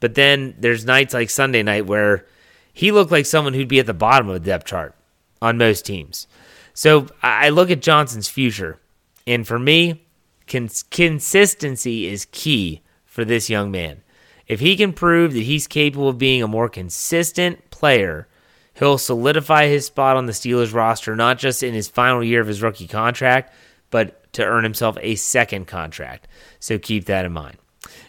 but 0.00 0.16
then 0.16 0.56
there's 0.58 0.84
nights 0.84 1.14
like 1.14 1.30
Sunday 1.30 1.62
night 1.62 1.86
where 1.86 2.26
he 2.72 2.90
looked 2.90 3.12
like 3.12 3.26
someone 3.26 3.54
who'd 3.54 3.68
be 3.68 3.78
at 3.78 3.86
the 3.86 3.94
bottom 3.94 4.26
of 4.26 4.34
the 4.34 4.40
depth 4.40 4.66
chart 4.66 4.96
on 5.40 5.56
most 5.56 5.86
teams. 5.86 6.26
So 6.72 7.06
I 7.22 7.50
look 7.50 7.70
at 7.70 7.80
Johnson's 7.80 8.28
future, 8.28 8.80
and 9.24 9.46
for 9.46 9.60
me, 9.60 10.03
Cons- 10.46 10.84
consistency 10.84 12.06
is 12.06 12.26
key 12.30 12.82
for 13.04 13.24
this 13.24 13.48
young 13.48 13.70
man. 13.70 14.02
If 14.46 14.60
he 14.60 14.76
can 14.76 14.92
prove 14.92 15.32
that 15.32 15.40
he's 15.40 15.66
capable 15.66 16.08
of 16.08 16.18
being 16.18 16.42
a 16.42 16.48
more 16.48 16.68
consistent 16.68 17.70
player, 17.70 18.28
he'll 18.74 18.98
solidify 18.98 19.68
his 19.68 19.86
spot 19.86 20.16
on 20.16 20.26
the 20.26 20.32
Steelers 20.32 20.74
roster, 20.74 21.16
not 21.16 21.38
just 21.38 21.62
in 21.62 21.72
his 21.72 21.88
final 21.88 22.22
year 22.22 22.40
of 22.40 22.46
his 22.46 22.62
rookie 22.62 22.88
contract, 22.88 23.54
but 23.90 24.32
to 24.34 24.44
earn 24.44 24.64
himself 24.64 24.98
a 25.00 25.14
second 25.14 25.66
contract. 25.66 26.28
So 26.58 26.78
keep 26.78 27.06
that 27.06 27.24
in 27.24 27.32
mind. 27.32 27.56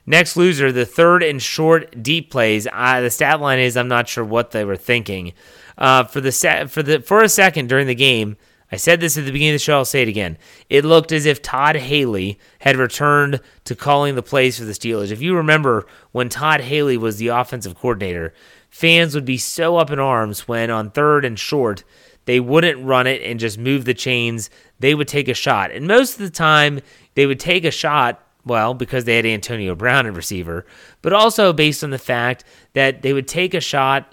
Next 0.06 0.36
loser, 0.36 0.72
the 0.72 0.86
third 0.86 1.24
and 1.24 1.42
short 1.42 2.02
deep 2.04 2.32
plays. 2.32 2.68
Uh, 2.72 3.02
the 3.02 3.10
stat 3.10 3.40
line 3.40 3.60
is 3.60 3.78
I'm 3.78 3.88
not 3.88 4.08
sure 4.08 4.24
what 4.24 4.52
they 4.52 4.66
were 4.66 4.78
thinking. 4.78 5.34
Uh, 5.78 6.04
for 6.04 6.22
the 6.22 6.32
se- 6.32 6.68
for 6.68 6.82
the 6.84 7.02
for 7.02 7.22
a 7.22 7.30
second 7.30 7.68
during 7.68 7.88
the 7.88 7.96
game, 7.96 8.38
I 8.76 8.78
said 8.78 9.00
this 9.00 9.18
at 9.18 9.24
the 9.24 9.32
beginning 9.32 9.54
of 9.54 9.62
the 9.62 9.64
show. 9.64 9.78
I'll 9.78 9.86
say 9.86 10.02
it 10.02 10.10
again. 10.10 10.38
It 10.70 10.84
looked 10.84 11.14
as 11.14 11.26
if 11.26 11.42
Todd 11.42 11.78
Haley 11.78 12.38
had 12.60 12.76
returned 12.76 13.40
to 13.64 13.74
calling 13.74 14.16
the 14.16 14.22
plays 14.22 14.60
for 14.60 14.66
the 14.66 14.74
Steelers. 14.74 15.12
If 15.12 15.22
you 15.22 15.34
remember 15.34 15.88
when 16.12 16.28
Todd 16.28 16.60
Haley 16.60 16.98
was 16.98 17.16
the 17.16 17.30
offensive 17.30 17.76
coordinator, 17.76 18.34
fans 18.70 19.16
would 19.16 19.24
be 19.24 19.38
so 19.38 19.78
up 19.78 19.92
in 19.92 20.00
arms 20.00 20.46
when 20.46 20.70
on 20.70 20.92
third 20.92 21.24
and 21.24 21.40
short 21.40 21.86
they 22.26 22.42
wouldn't 22.42 22.86
run 22.86 23.08
it 23.08 23.22
and 23.22 23.40
just 23.40 23.58
move 23.58 23.86
the 23.86 23.94
chains. 23.94 24.50
They 24.80 24.94
would 24.94 25.08
take 25.08 25.30
a 25.30 25.34
shot, 25.34 25.72
and 25.72 25.88
most 25.88 26.16
of 26.16 26.20
the 26.20 26.30
time 26.30 26.82
they 27.14 27.26
would 27.26 27.40
take 27.40 27.64
a 27.64 27.72
shot 27.72 28.22
well, 28.44 28.74
because 28.74 29.06
they 29.06 29.16
had 29.16 29.26
Antonio 29.26 29.74
Brown 29.74 30.06
at 30.06 30.14
receiver, 30.14 30.66
but 31.02 31.14
also 31.14 31.54
based 31.54 31.82
on 31.82 31.92
the 31.92 31.98
fact 31.98 32.44
that 32.74 33.04
they 33.04 33.14
would 33.14 33.30
take 33.30 33.54
a 33.54 33.62
shot 33.62 34.12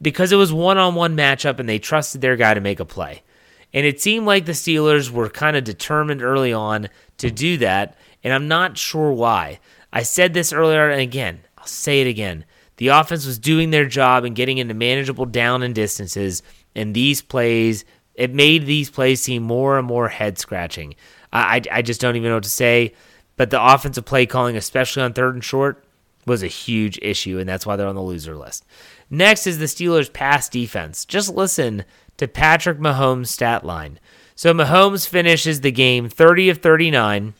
because 0.00 0.32
it 0.32 0.36
was 0.36 0.54
one 0.54 0.78
on 0.78 0.94
one 0.94 1.14
matchup 1.14 1.60
and 1.60 1.68
they 1.68 1.78
trusted 1.78 2.22
their 2.22 2.34
guy 2.34 2.54
to 2.54 2.62
make 2.62 2.80
a 2.80 2.86
play. 2.86 3.22
And 3.72 3.84
it 3.84 4.00
seemed 4.00 4.26
like 4.26 4.46
the 4.46 4.52
Steelers 4.52 5.10
were 5.10 5.28
kind 5.28 5.56
of 5.56 5.64
determined 5.64 6.22
early 6.22 6.52
on 6.52 6.88
to 7.18 7.30
do 7.30 7.58
that, 7.58 7.96
and 8.24 8.32
I'm 8.32 8.48
not 8.48 8.78
sure 8.78 9.12
why. 9.12 9.60
I 9.92 10.02
said 10.02 10.34
this 10.34 10.52
earlier, 10.52 10.90
and 10.90 11.00
again, 11.00 11.40
I'll 11.56 11.66
say 11.66 12.00
it 12.00 12.06
again. 12.06 12.44
The 12.76 12.88
offense 12.88 13.26
was 13.26 13.38
doing 13.38 13.70
their 13.70 13.86
job 13.86 14.24
and 14.24 14.36
getting 14.36 14.58
into 14.58 14.74
manageable 14.74 15.26
down 15.26 15.62
and 15.62 15.74
distances, 15.74 16.42
and 16.74 16.94
these 16.94 17.20
plays, 17.22 17.84
it 18.14 18.32
made 18.32 18.66
these 18.66 18.90
plays 18.90 19.20
seem 19.20 19.42
more 19.42 19.78
and 19.78 19.86
more 19.86 20.08
head 20.08 20.38
scratching. 20.38 20.94
I, 21.32 21.56
I, 21.56 21.78
I 21.78 21.82
just 21.82 22.00
don't 22.00 22.16
even 22.16 22.28
know 22.28 22.36
what 22.36 22.44
to 22.44 22.50
say. 22.50 22.94
But 23.38 23.50
the 23.50 23.64
offensive 23.64 24.04
play 24.04 24.26
calling, 24.26 24.56
especially 24.56 25.02
on 25.02 25.12
third 25.12 25.34
and 25.34 25.44
short, 25.44 25.84
was 26.26 26.42
a 26.42 26.48
huge 26.48 26.98
issue, 27.00 27.38
and 27.38 27.48
that's 27.48 27.64
why 27.64 27.76
they're 27.76 27.86
on 27.86 27.94
the 27.94 28.02
loser 28.02 28.36
list. 28.36 28.66
Next 29.08 29.46
is 29.46 29.58
the 29.58 29.64
Steelers' 29.66 30.12
pass 30.12 30.48
defense. 30.48 31.04
Just 31.04 31.32
listen 31.32 31.84
to 32.18 32.28
Patrick 32.28 32.78
Mahomes' 32.78 33.28
stat 33.28 33.64
line. 33.64 33.98
So 34.34 34.52
Mahomes 34.52 35.08
finishes 35.08 35.62
the 35.62 35.72
game 35.72 36.08
30 36.08 36.50
of 36.50 36.58
39, 36.58 37.34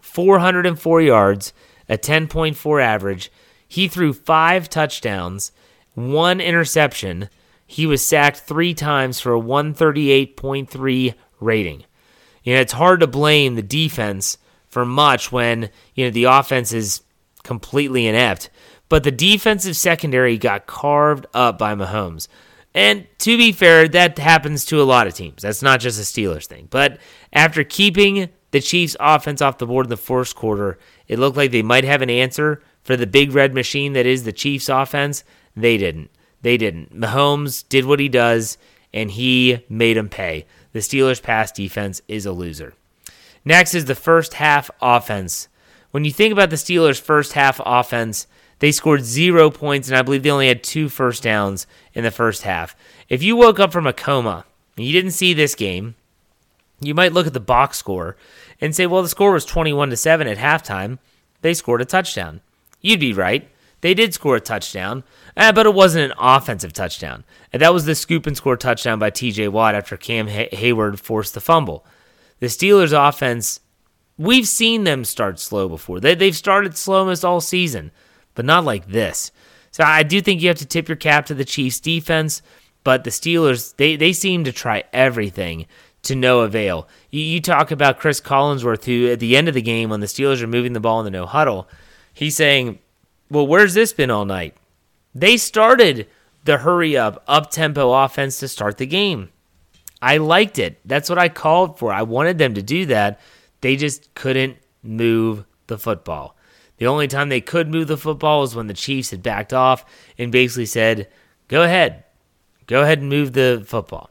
404 0.00 1.02
yards, 1.02 1.52
a 1.88 1.98
10.4 1.98 2.82
average. 2.82 3.30
He 3.66 3.88
threw 3.88 4.12
five 4.14 4.70
touchdowns, 4.70 5.52
one 5.94 6.40
interception. 6.40 7.28
He 7.66 7.84
was 7.84 8.06
sacked 8.06 8.38
three 8.38 8.72
times 8.72 9.20
for 9.20 9.34
a 9.34 9.40
138.3 9.40 11.14
rating. 11.40 11.84
You 12.42 12.54
know, 12.54 12.60
it's 12.60 12.72
hard 12.72 13.00
to 13.00 13.06
blame 13.06 13.56
the 13.56 13.62
defense 13.62 14.38
for 14.68 14.86
much 14.86 15.30
when, 15.30 15.68
you 15.94 16.06
know, 16.06 16.10
the 16.10 16.24
offense 16.24 16.72
is 16.72 17.02
completely 17.42 18.06
inept. 18.06 18.48
But 18.88 19.04
the 19.04 19.10
defensive 19.10 19.76
secondary 19.76 20.38
got 20.38 20.66
carved 20.66 21.26
up 21.34 21.58
by 21.58 21.74
Mahomes. 21.74 22.26
And 22.78 23.08
to 23.18 23.36
be 23.36 23.50
fair, 23.50 23.88
that 23.88 24.16
happens 24.18 24.64
to 24.66 24.80
a 24.80 24.84
lot 24.84 25.08
of 25.08 25.14
teams. 25.14 25.42
That's 25.42 25.62
not 25.62 25.80
just 25.80 25.98
a 25.98 26.04
Steelers 26.04 26.46
thing. 26.46 26.68
But 26.70 27.00
after 27.32 27.64
keeping 27.64 28.28
the 28.52 28.60
Chiefs' 28.60 28.96
offense 29.00 29.42
off 29.42 29.58
the 29.58 29.66
board 29.66 29.86
in 29.86 29.90
the 29.90 29.96
first 29.96 30.36
quarter, 30.36 30.78
it 31.08 31.18
looked 31.18 31.36
like 31.36 31.50
they 31.50 31.60
might 31.60 31.82
have 31.82 32.02
an 32.02 32.08
answer 32.08 32.62
for 32.84 32.96
the 32.96 33.04
big 33.04 33.32
red 33.32 33.52
machine 33.52 33.94
that 33.94 34.06
is 34.06 34.22
the 34.22 34.32
Chiefs' 34.32 34.68
offense. 34.68 35.24
They 35.56 35.76
didn't. 35.76 36.12
They 36.42 36.56
didn't. 36.56 36.94
Mahomes 36.94 37.68
did 37.68 37.84
what 37.84 37.98
he 37.98 38.08
does, 38.08 38.58
and 38.94 39.10
he 39.10 39.66
made 39.68 39.96
them 39.96 40.08
pay. 40.08 40.46
The 40.70 40.78
Steelers' 40.78 41.20
pass 41.20 41.50
defense 41.50 42.00
is 42.06 42.26
a 42.26 42.32
loser. 42.32 42.74
Next 43.44 43.74
is 43.74 43.86
the 43.86 43.96
first 43.96 44.34
half 44.34 44.70
offense. 44.80 45.48
When 45.90 46.04
you 46.04 46.12
think 46.12 46.32
about 46.32 46.50
the 46.50 46.54
Steelers' 46.54 47.00
first 47.00 47.32
half 47.32 47.60
offense, 47.66 48.28
they 48.60 48.72
scored 48.72 49.04
zero 49.04 49.50
points, 49.50 49.88
and 49.88 49.96
I 49.96 50.02
believe 50.02 50.22
they 50.22 50.30
only 50.30 50.48
had 50.48 50.62
two 50.62 50.88
first 50.88 51.22
downs 51.22 51.66
in 51.94 52.04
the 52.04 52.10
first 52.10 52.42
half. 52.42 52.74
If 53.08 53.22
you 53.22 53.36
woke 53.36 53.58
up 53.58 53.72
from 53.72 53.86
a 53.86 53.92
coma 53.92 54.44
and 54.76 54.84
you 54.86 54.92
didn't 54.92 55.12
see 55.12 55.32
this 55.32 55.54
game, 55.54 55.94
you 56.80 56.94
might 56.94 57.12
look 57.12 57.26
at 57.26 57.32
the 57.32 57.40
box 57.40 57.78
score 57.78 58.16
and 58.60 58.74
say, 58.74 58.86
well, 58.86 59.02
the 59.02 59.08
score 59.08 59.32
was 59.32 59.44
21 59.44 59.90
to 59.90 59.96
7 59.96 60.26
at 60.26 60.38
halftime. 60.38 60.98
They 61.42 61.54
scored 61.54 61.80
a 61.80 61.84
touchdown. 61.84 62.40
You'd 62.80 63.00
be 63.00 63.12
right. 63.12 63.48
They 63.80 63.94
did 63.94 64.12
score 64.12 64.36
a 64.36 64.40
touchdown, 64.40 65.04
eh, 65.36 65.52
but 65.52 65.66
it 65.66 65.74
wasn't 65.74 66.10
an 66.10 66.18
offensive 66.18 66.72
touchdown. 66.72 67.24
And 67.52 67.62
that 67.62 67.72
was 67.72 67.84
the 67.84 67.94
scoop 67.94 68.26
and 68.26 68.36
score 68.36 68.56
touchdown 68.56 68.98
by 68.98 69.10
TJ 69.10 69.50
Watt 69.50 69.76
after 69.76 69.96
Cam 69.96 70.26
Hay- 70.26 70.48
Heyward 70.52 70.98
forced 70.98 71.34
the 71.34 71.40
fumble. 71.40 71.86
The 72.40 72.46
Steelers' 72.46 72.92
offense, 72.92 73.60
we've 74.16 74.48
seen 74.48 74.82
them 74.82 75.04
start 75.04 75.38
slow 75.38 75.68
before. 75.68 76.00
They, 76.00 76.16
they've 76.16 76.34
started 76.36 76.76
slow 76.76 77.00
almost 77.00 77.24
all 77.24 77.40
season, 77.40 77.92
but 78.38 78.44
not 78.44 78.64
like 78.64 78.86
this. 78.86 79.32
So 79.72 79.82
I 79.82 80.04
do 80.04 80.20
think 80.20 80.40
you 80.40 80.46
have 80.46 80.58
to 80.58 80.64
tip 80.64 80.86
your 80.86 80.94
cap 80.94 81.26
to 81.26 81.34
the 81.34 81.44
Chiefs' 81.44 81.80
defense, 81.80 82.40
but 82.84 83.02
the 83.02 83.10
Steelers, 83.10 83.74
they, 83.74 83.96
they 83.96 84.12
seem 84.12 84.44
to 84.44 84.52
try 84.52 84.84
everything 84.92 85.66
to 86.02 86.14
no 86.14 86.42
avail. 86.42 86.86
You, 87.10 87.20
you 87.20 87.40
talk 87.40 87.72
about 87.72 87.98
Chris 87.98 88.20
Collinsworth, 88.20 88.84
who 88.84 89.10
at 89.10 89.18
the 89.18 89.36
end 89.36 89.48
of 89.48 89.54
the 89.54 89.60
game, 89.60 89.90
when 89.90 89.98
the 89.98 90.06
Steelers 90.06 90.40
are 90.40 90.46
moving 90.46 90.72
the 90.72 90.78
ball 90.78 91.00
in 91.00 91.04
the 91.04 91.10
no 91.10 91.26
huddle, 91.26 91.68
he's 92.14 92.36
saying, 92.36 92.78
Well, 93.28 93.44
where's 93.44 93.74
this 93.74 93.92
been 93.92 94.08
all 94.08 94.24
night? 94.24 94.54
They 95.16 95.36
started 95.36 96.06
the 96.44 96.58
hurry 96.58 96.96
up, 96.96 97.24
up 97.26 97.50
tempo 97.50 97.92
offense 97.92 98.38
to 98.38 98.46
start 98.46 98.78
the 98.78 98.86
game. 98.86 99.30
I 100.00 100.18
liked 100.18 100.60
it. 100.60 100.78
That's 100.84 101.10
what 101.10 101.18
I 101.18 101.28
called 101.28 101.76
for. 101.80 101.92
I 101.92 102.02
wanted 102.02 102.38
them 102.38 102.54
to 102.54 102.62
do 102.62 102.86
that. 102.86 103.18
They 103.62 103.74
just 103.74 104.14
couldn't 104.14 104.58
move 104.84 105.44
the 105.66 105.76
football. 105.76 106.36
The 106.78 106.86
only 106.86 107.08
time 107.08 107.28
they 107.28 107.40
could 107.40 107.68
move 107.68 107.88
the 107.88 107.96
football 107.96 108.40
was 108.40 108.54
when 108.54 108.68
the 108.68 108.74
Chiefs 108.74 109.10
had 109.10 109.22
backed 109.22 109.52
off 109.52 109.84
and 110.16 110.32
basically 110.32 110.66
said, 110.66 111.08
Go 111.48 111.62
ahead. 111.62 112.04
Go 112.66 112.82
ahead 112.82 113.00
and 113.00 113.08
move 113.08 113.32
the 113.32 113.62
football. 113.66 114.10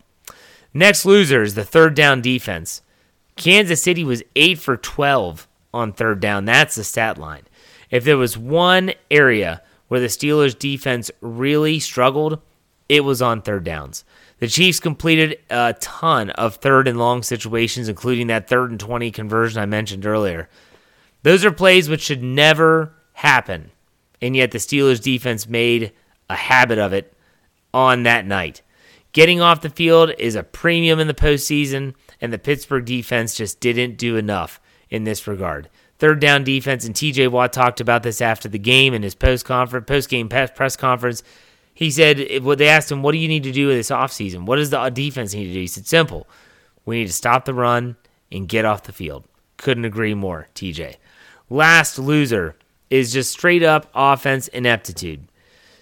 Next 0.73 1.05
loser 1.05 1.41
is 1.43 1.55
the 1.55 1.63
third 1.63 1.95
down 1.95 2.21
defense. 2.21 2.81
Kansas 3.35 3.81
City 3.81 4.03
was 4.03 4.23
8 4.35 4.57
for 4.57 4.77
12 4.77 5.47
on 5.73 5.93
third 5.93 6.19
down. 6.19 6.45
That's 6.45 6.75
the 6.75 6.83
stat 6.83 7.17
line. 7.17 7.43
If 7.89 8.03
there 8.03 8.17
was 8.17 8.37
one 8.37 8.93
area 9.09 9.61
where 9.87 9.99
the 9.99 10.07
Steelers 10.07 10.57
defense 10.57 11.09
really 11.21 11.79
struggled, 11.79 12.41
it 12.89 13.03
was 13.03 13.21
on 13.21 13.41
third 13.41 13.63
downs. 13.63 14.03
The 14.39 14.47
Chiefs 14.47 14.79
completed 14.79 15.39
a 15.49 15.73
ton 15.79 16.29
of 16.31 16.55
third 16.55 16.87
and 16.87 16.99
long 16.99 17.23
situations, 17.23 17.89
including 17.89 18.27
that 18.27 18.47
third 18.47 18.71
and 18.71 18.79
20 18.79 19.11
conversion 19.11 19.61
I 19.61 19.65
mentioned 19.65 20.05
earlier. 20.05 20.49
Those 21.23 21.43
are 21.45 21.51
plays 21.51 21.89
which 21.89 22.01
should 22.01 22.23
never 22.23 22.93
happen, 23.13 23.71
and 24.21 24.35
yet 24.35 24.51
the 24.51 24.57
Steelers 24.57 25.01
defense 25.01 25.47
made 25.47 25.91
a 26.29 26.35
habit 26.35 26.77
of 26.77 26.93
it 26.93 27.13
on 27.73 28.03
that 28.03 28.25
night. 28.25 28.61
Getting 29.13 29.41
off 29.41 29.61
the 29.61 29.69
field 29.69 30.11
is 30.19 30.35
a 30.35 30.43
premium 30.43 30.99
in 30.99 31.07
the 31.07 31.13
postseason, 31.13 31.95
and 32.21 32.31
the 32.31 32.37
Pittsburgh 32.37 32.85
defense 32.85 33.35
just 33.35 33.59
didn't 33.59 33.97
do 33.97 34.15
enough 34.15 34.59
in 34.89 35.03
this 35.03 35.27
regard. 35.27 35.69
Third 35.99 36.19
down 36.19 36.43
defense, 36.43 36.85
and 36.85 36.93
TJ 36.93 37.29
Watt 37.31 37.51
talked 37.51 37.81
about 37.81 38.03
this 38.03 38.21
after 38.21 38.47
the 38.47 38.59
game 38.59 38.93
in 38.93 39.01
his 39.01 39.15
post 39.15 39.45
conference, 39.45 39.87
post 39.87 40.09
game 40.09 40.29
press 40.29 40.75
conference. 40.75 41.23
He 41.73 41.89
said, 41.89 42.43
"What 42.43 42.59
they 42.59 42.67
asked 42.67 42.91
him, 42.91 43.01
what 43.01 43.13
do 43.13 43.17
you 43.17 43.27
need 43.27 43.43
to 43.43 43.51
do 43.51 43.67
with 43.67 43.77
this 43.77 43.89
offseason? 43.89 44.45
What 44.45 44.57
does 44.57 44.69
the 44.69 44.79
uh, 44.79 44.89
defense 44.89 45.33
need 45.33 45.47
to 45.47 45.53
do?" 45.53 45.61
He 45.61 45.67
said, 45.67 45.87
"Simple. 45.87 46.27
We 46.85 46.99
need 46.99 47.07
to 47.07 47.13
stop 47.13 47.45
the 47.45 47.53
run 47.53 47.95
and 48.31 48.47
get 48.47 48.65
off 48.65 48.83
the 48.83 48.93
field." 48.93 49.23
Couldn't 49.57 49.85
agree 49.85 50.13
more, 50.13 50.47
TJ. 50.53 50.97
Last 51.49 51.97
loser 51.97 52.55
is 52.89 53.13
just 53.13 53.31
straight 53.31 53.63
up 53.63 53.89
offense 53.93 54.47
ineptitude. 54.49 55.27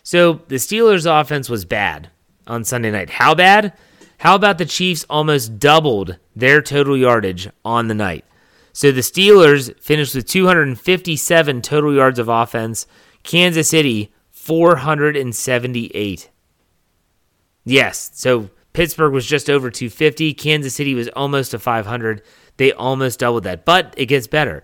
So 0.03 0.41
the 0.47 0.55
Steelers' 0.55 1.09
offense 1.09 1.49
was 1.49 1.65
bad 1.65 2.09
on 2.47 2.63
Sunday 2.63 2.91
night. 2.91 3.09
How 3.09 3.33
bad? 3.33 3.73
How 4.19 4.35
about 4.35 4.57
the 4.57 4.65
Chiefs 4.65 5.05
almost 5.09 5.59
doubled 5.59 6.17
their 6.35 6.61
total 6.61 6.95
yardage 6.95 7.49
on 7.63 7.87
the 7.87 7.93
night? 7.93 8.23
So 8.73 8.91
the 8.91 9.01
Steelers 9.01 9.77
finished 9.79 10.15
with 10.15 10.27
257 10.27 11.61
total 11.61 11.93
yards 11.93 12.19
of 12.19 12.29
offense. 12.29 12.87
Kansas 13.23 13.69
City 13.69 14.13
478. 14.31 16.29
Yes, 17.63 18.11
so 18.13 18.49
Pittsburgh 18.73 19.13
was 19.13 19.25
just 19.25 19.49
over 19.49 19.71
250. 19.71 20.33
Kansas 20.35 20.75
City 20.75 20.93
was 20.93 21.07
almost 21.09 21.51
to 21.51 21.59
500. 21.59 22.21
They 22.57 22.71
almost 22.73 23.19
doubled 23.19 23.43
that, 23.45 23.65
but 23.65 23.93
it 23.97 24.05
gets 24.05 24.27
better. 24.27 24.63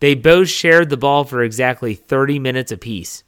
They 0.00 0.14
both 0.14 0.48
shared 0.48 0.90
the 0.90 0.96
ball 0.96 1.24
for 1.24 1.42
exactly 1.42 1.94
30 1.94 2.38
minutes 2.38 2.72
apiece. 2.72 3.22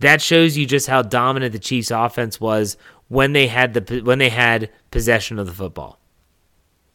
That 0.00 0.20
shows 0.20 0.56
you 0.56 0.66
just 0.66 0.88
how 0.88 1.02
dominant 1.02 1.52
the 1.52 1.58
Chiefs 1.58 1.90
offense 1.90 2.40
was 2.40 2.76
when 3.08 3.32
they 3.32 3.46
had 3.46 3.74
the 3.74 4.00
when 4.00 4.18
they 4.18 4.30
had 4.30 4.70
possession 4.90 5.38
of 5.38 5.46
the 5.46 5.52
football. 5.52 6.00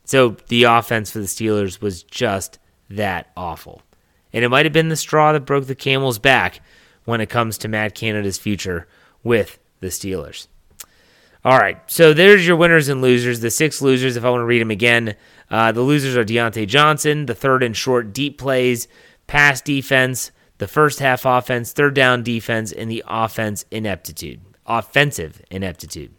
So 0.03 0.37
the 0.47 0.63
offense 0.63 1.11
for 1.11 1.19
the 1.19 1.25
Steelers 1.25 1.81
was 1.81 2.03
just 2.03 2.59
that 2.89 3.31
awful. 3.35 3.81
And 4.33 4.43
it 4.43 4.49
might 4.49 4.65
have 4.65 4.73
been 4.73 4.89
the 4.89 4.95
straw 4.95 5.31
that 5.31 5.45
broke 5.45 5.67
the 5.67 5.75
camel's 5.75 6.19
back 6.19 6.61
when 7.05 7.21
it 7.21 7.29
comes 7.29 7.57
to 7.59 7.67
Matt 7.67 7.95
Canada's 7.95 8.37
future 8.37 8.87
with 9.23 9.57
the 9.79 9.87
Steelers. 9.87 10.47
All 11.45 11.57
right, 11.57 11.79
so 11.87 12.13
there's 12.13 12.45
your 12.45 12.57
winners 12.57 12.89
and 12.89 13.01
losers. 13.01 13.39
The 13.39 13.51
six 13.51 13.81
losers, 13.81 14.17
if 14.17 14.25
I 14.25 14.29
want 14.29 14.41
to 14.41 14.45
read 14.45 14.59
them 14.59 14.71
again, 14.71 15.15
uh, 15.49 15.71
the 15.71 15.81
losers 15.81 16.15
are 16.17 16.25
Diontae 16.25 16.67
Johnson, 16.67 17.25
the 17.25 17.35
third 17.35 17.63
and 17.63 17.75
short 17.75 18.13
deep 18.13 18.37
plays, 18.37 18.87
pass 19.27 19.61
defense, 19.61 20.31
the 20.57 20.67
first 20.67 20.99
half 20.99 21.25
offense, 21.25 21.71
third 21.71 21.93
down 21.93 22.23
defense, 22.23 22.71
and 22.71 22.89
the 22.89 23.03
offense 23.07 23.65
ineptitude, 23.71 24.41
offensive 24.65 25.41
ineptitude. 25.49 26.11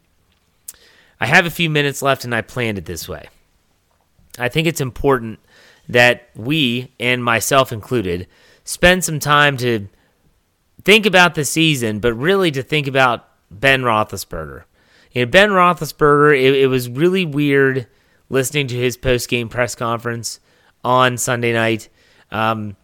I 1.20 1.26
have 1.26 1.46
a 1.46 1.50
few 1.50 1.68
minutes 1.68 2.00
left, 2.00 2.24
and 2.24 2.34
I 2.34 2.42
planned 2.42 2.78
it 2.78 2.84
this 2.84 3.08
way. 3.08 3.28
I 4.38 4.48
think 4.48 4.66
it's 4.66 4.80
important 4.80 5.40
that 5.88 6.28
we, 6.36 6.92
and 7.00 7.24
myself 7.24 7.72
included, 7.72 8.28
spend 8.64 9.04
some 9.04 9.18
time 9.18 9.56
to 9.56 9.88
think 10.84 11.06
about 11.06 11.34
the 11.34 11.44
season, 11.44 11.98
but 11.98 12.14
really 12.14 12.50
to 12.52 12.62
think 12.62 12.86
about 12.86 13.28
Ben 13.50 13.82
Roethlisberger. 13.82 14.64
You 15.12 15.24
know, 15.24 15.30
Ben 15.30 15.50
Roethlisberger, 15.50 16.38
it, 16.38 16.54
it 16.54 16.66
was 16.68 16.88
really 16.88 17.24
weird 17.24 17.88
listening 18.28 18.66
to 18.68 18.76
his 18.76 18.96
post 18.96 19.28
game 19.28 19.48
press 19.48 19.74
conference 19.74 20.40
on 20.84 21.16
Sunday 21.16 21.52
night. 21.52 21.88
Um, 22.30 22.76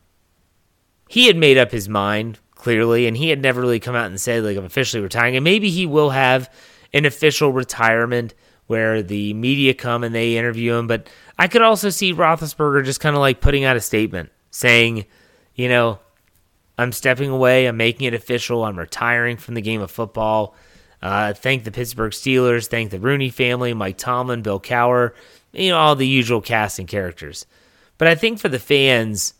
he 1.09 1.27
had 1.27 1.37
made 1.37 1.59
up 1.59 1.71
his 1.71 1.89
mind 1.89 2.39
clearly, 2.55 3.07
and 3.07 3.17
he 3.17 3.29
had 3.29 3.41
never 3.41 3.61
really 3.61 3.81
come 3.81 3.95
out 3.95 4.07
and 4.07 4.21
said 4.21 4.43
like 4.43 4.57
I'm 4.57 4.65
officially 4.65 5.03
retiring. 5.03 5.37
And 5.37 5.45
maybe 5.45 5.71
he 5.71 5.87
will 5.87 6.11
have 6.11 6.51
an 6.93 7.05
official 7.05 7.53
retirement 7.53 8.35
where 8.67 9.03
the 9.03 9.35
media 9.35 9.75
come 9.75 10.05
and 10.05 10.15
they 10.15 10.37
interview 10.37 10.75
him. 10.75 10.87
But 10.87 11.09
I 11.39 11.49
could 11.49 11.63
also 11.63 11.91
see 11.91 12.15
Roethlisberger 12.15 12.85
just 12.85 13.01
kind 13.01 13.15
of 13.15 13.21
like 13.21 13.41
putting 13.41 13.65
out 13.65 13.77
a 13.77 13.81
statement 13.81 14.31
saying, 14.51 15.05
you 15.55 15.69
know, 15.69 15.99
I'm 16.79 16.93
stepping 16.93 17.31
away. 17.31 17.67
I'm 17.67 17.77
making 17.77 18.07
it 18.07 18.15
official. 18.15 18.65
I'm 18.65 18.79
retiring 18.79 19.37
from 19.37 19.55
the 19.55 19.61
game 19.61 19.81
of 19.81 19.91
football. 19.91 20.55
Uh, 21.05 21.35
thank 21.35 21.65
the 21.65 21.71
Pittsburgh 21.71 22.13
Steelers. 22.13 22.67
Thank 22.67 22.91
the 22.91 22.99
Rooney 22.99 23.29
family, 23.29 23.75
Mike 23.75 23.99
Tomlin, 23.99 24.41
Bill 24.41 24.59
Cowher, 24.59 25.13
you 25.53 25.69
know, 25.69 25.77
all 25.77 25.95
the 25.95 26.09
usual 26.09 26.41
cast 26.41 26.79
and 26.79 26.89
characters. 26.89 27.45
But 27.99 28.09
I 28.09 28.15
think 28.15 28.39
for 28.39 28.49
the 28.49 28.59
fans, 28.59 29.35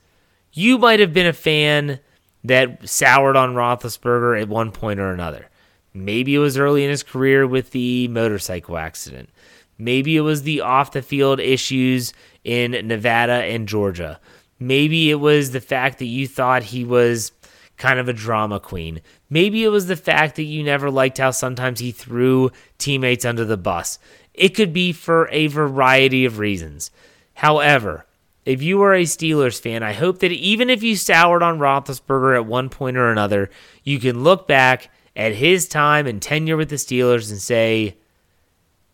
you 0.53 0.77
might 0.77 1.01
have 1.01 1.15
been 1.15 1.27
a 1.27 1.33
fan 1.33 2.01
that 2.45 2.87
soured 2.87 3.37
on 3.37 3.55
Roethlisberger 3.55 4.41
at 4.41 4.49
one 4.49 4.73
point 4.73 5.01
or 5.01 5.11
another. 5.11 5.49
Maybe 5.95 6.35
it 6.35 6.39
was 6.39 6.59
early 6.59 6.85
in 6.85 6.91
his 6.91 7.03
career 7.03 7.47
with 7.47 7.71
the 7.71 8.09
motorcycle 8.09 8.77
accident. 8.77 9.31
Maybe 9.79 10.19
it 10.19 10.21
was 10.21 10.43
the 10.43 10.61
off 10.61 10.93
the 10.93 11.01
field 11.01 11.41
issues 11.41 12.13
in 12.45 12.73
Nevada 12.87 13.33
and 13.33 13.67
Georgia. 13.67 14.21
Maybe 14.61 15.11
it 15.11 15.19
was 15.19 15.53
the 15.53 15.63
fact 15.63 15.99
that 15.99 16.05
you 16.05 16.29
thought 16.29 16.63
he 16.63 16.85
was 16.85 17.33
kind 17.77 17.99
of 17.99 18.09
a 18.09 18.13
drama 18.13 18.61
queen. 18.61 19.01
Maybe 19.29 19.65
it 19.65 19.69
was 19.69 19.87
the 19.87 19.97
fact 19.97 20.37
that 20.37 20.45
you 20.45 20.63
never 20.63 20.91
liked 20.91 21.19
how 21.19 21.31
sometimes 21.31 21.81
he 21.81 21.91
threw 21.93 22.51
teammates 22.79 23.25
under 23.25 23.45
the 23.45 23.57
bus. 23.57 23.99
It 24.33 24.51
could 24.51 24.73
be 24.73 24.93
for 24.93 25.29
a 25.31 25.47
variety 25.49 26.25
of 26.25 26.39
reasons. 26.39 26.91
However, 27.35 28.07
if 28.45 28.63
you 28.63 28.83
are 28.83 28.95
a 28.95 29.05
Steelers 29.05 29.61
fan, 29.61 29.83
I 29.83 29.93
hope 29.93 30.19
that 30.19 30.33
even 30.33 30.69
if 30.71 30.83
you 30.83 30.97
soured 30.97 31.43
on 31.43 31.59
Roethlisberger 31.59 32.37
at 32.37 32.47
one 32.47 32.69
point 32.69 32.97
or 32.97 33.11
another, 33.11 33.51
you 33.83 33.99
can 33.99 34.23
look 34.23 34.47
back 34.47 34.91
at 35.17 35.35
his 35.35 35.67
time 35.67 36.07
and 36.07 36.21
tenure 36.21 36.57
with 36.57 36.69
the 36.69 36.77
Steelers 36.77 37.31
and 37.31 37.41
say 37.41 37.97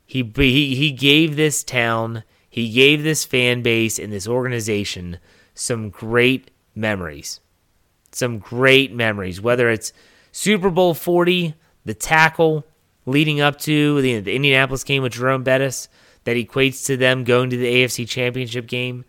he 0.06 0.30
he, 0.36 0.74
he 0.74 0.90
gave 0.92 1.36
this 1.36 1.64
town, 1.64 2.24
he 2.48 2.70
gave 2.70 3.02
this 3.02 3.24
fan 3.24 3.62
base 3.62 3.98
and 3.98 4.12
this 4.12 4.28
organization 4.28 5.18
some 5.54 5.90
great 5.90 6.50
memories. 6.74 7.40
Some 8.12 8.38
great 8.38 8.92
memories, 8.92 9.40
whether 9.40 9.70
it's 9.70 9.92
Super 10.32 10.70
Bowl 10.70 10.94
40, 10.94 11.54
the 11.84 11.94
tackle 11.94 12.66
leading 13.06 13.40
up 13.40 13.58
to 13.60 14.00
the, 14.02 14.20
the 14.20 14.34
Indianapolis 14.34 14.84
game 14.84 15.02
with 15.02 15.12
Jerome 15.12 15.42
Bettis 15.42 15.88
that 16.24 16.36
equates 16.36 16.86
to 16.86 16.96
them 16.96 17.24
going 17.24 17.50
to 17.50 17.56
the 17.56 17.66
AFC 17.66 18.08
Championship 18.08 18.66
game, 18.66 19.04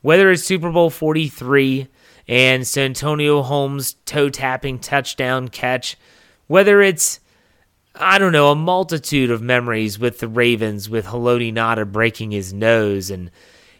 whether 0.00 0.30
it's 0.30 0.44
Super 0.44 0.70
Bowl 0.70 0.90
43 0.90 1.88
and 2.26 2.66
Santonio 2.66 3.42
Holmes 3.42 3.94
toe 4.06 4.30
tapping 4.30 4.78
touchdown 4.78 5.48
catch, 5.48 5.96
whether 6.46 6.80
it's 6.80 7.20
I 7.96 8.18
don't 8.18 8.32
know, 8.32 8.50
a 8.50 8.56
multitude 8.56 9.30
of 9.30 9.40
memories 9.40 10.00
with 10.00 10.18
the 10.18 10.26
Ravens, 10.26 10.90
with 10.90 11.06
Haloti 11.06 11.52
Ngata 11.52 11.90
breaking 11.92 12.32
his 12.32 12.52
nose 12.52 13.08
and 13.08 13.30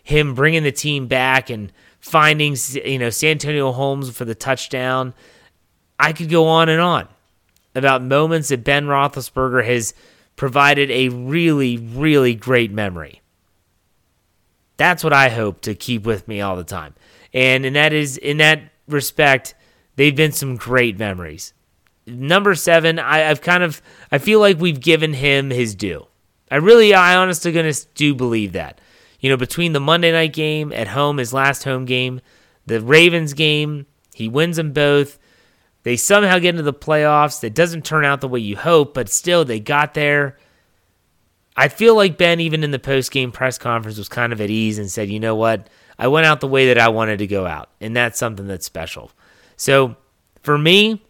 him 0.04 0.34
bringing 0.34 0.62
the 0.62 0.70
team 0.70 1.08
back 1.08 1.50
and 1.50 1.72
finding, 2.04 2.54
you 2.84 2.98
know, 2.98 3.08
Santonio 3.08 3.72
Holmes 3.72 4.10
for 4.10 4.26
the 4.26 4.34
touchdown. 4.34 5.14
I 5.98 6.12
could 6.12 6.28
go 6.28 6.46
on 6.46 6.68
and 6.68 6.80
on 6.80 7.08
about 7.74 8.02
moments 8.02 8.50
that 8.50 8.62
Ben 8.62 8.84
Roethlisberger 8.84 9.64
has 9.64 9.94
provided 10.36 10.90
a 10.90 11.08
really, 11.08 11.78
really 11.78 12.34
great 12.34 12.70
memory. 12.70 13.22
That's 14.76 15.02
what 15.02 15.14
I 15.14 15.30
hope 15.30 15.62
to 15.62 15.74
keep 15.74 16.04
with 16.04 16.28
me 16.28 16.42
all 16.42 16.56
the 16.56 16.64
time. 16.64 16.94
And 17.32 17.64
and 17.64 17.74
that 17.74 17.94
is 17.94 18.18
in 18.18 18.36
that 18.36 18.60
respect, 18.86 19.54
they've 19.96 20.14
been 20.14 20.32
some 20.32 20.56
great 20.56 20.98
memories. 20.98 21.54
Number 22.06 22.54
seven, 22.54 22.98
I, 22.98 23.30
I've 23.30 23.40
kind 23.40 23.62
of 23.62 23.80
I 24.12 24.18
feel 24.18 24.40
like 24.40 24.60
we've 24.60 24.80
given 24.80 25.14
him 25.14 25.48
his 25.48 25.74
due. 25.74 26.06
I 26.50 26.56
really, 26.56 26.92
I 26.92 27.16
honestly 27.16 27.50
gonna 27.50 27.72
do 27.94 28.14
believe 28.14 28.52
that. 28.52 28.78
You 29.24 29.30
know, 29.30 29.38
between 29.38 29.72
the 29.72 29.80
Monday 29.80 30.12
night 30.12 30.34
game 30.34 30.70
at 30.70 30.88
home, 30.88 31.16
his 31.16 31.32
last 31.32 31.64
home 31.64 31.86
game, 31.86 32.20
the 32.66 32.78
Ravens 32.82 33.32
game, 33.32 33.86
he 34.14 34.28
wins 34.28 34.58
them 34.58 34.74
both. 34.74 35.18
They 35.82 35.96
somehow 35.96 36.38
get 36.38 36.50
into 36.50 36.62
the 36.62 36.74
playoffs. 36.74 37.42
It 37.42 37.54
doesn't 37.54 37.86
turn 37.86 38.04
out 38.04 38.20
the 38.20 38.28
way 38.28 38.40
you 38.40 38.54
hope, 38.54 38.92
but 38.92 39.08
still 39.08 39.46
they 39.46 39.60
got 39.60 39.94
there. 39.94 40.36
I 41.56 41.68
feel 41.68 41.96
like 41.96 42.18
Ben, 42.18 42.38
even 42.38 42.62
in 42.62 42.70
the 42.70 42.78
post 42.78 43.10
game 43.12 43.32
press 43.32 43.56
conference, 43.56 43.96
was 43.96 44.10
kind 44.10 44.30
of 44.30 44.42
at 44.42 44.50
ease 44.50 44.78
and 44.78 44.90
said, 44.90 45.08
you 45.08 45.20
know 45.20 45.36
what? 45.36 45.70
I 45.98 46.08
went 46.08 46.26
out 46.26 46.40
the 46.40 46.46
way 46.46 46.66
that 46.66 46.78
I 46.78 46.88
wanted 46.88 47.20
to 47.20 47.26
go 47.26 47.46
out. 47.46 47.70
And 47.80 47.96
that's 47.96 48.18
something 48.18 48.46
that's 48.46 48.66
special. 48.66 49.10
So 49.56 49.96
for 50.42 50.58
me, 50.58 51.02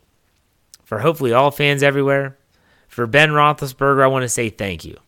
for 0.84 1.00
hopefully 1.00 1.32
all 1.32 1.50
fans 1.50 1.82
everywhere, 1.82 2.38
for 2.86 3.08
Ben 3.08 3.30
Roethlisberger, 3.30 4.04
I 4.04 4.06
want 4.06 4.22
to 4.22 4.28
say 4.28 4.50
thank 4.50 4.84
you. 4.84 4.98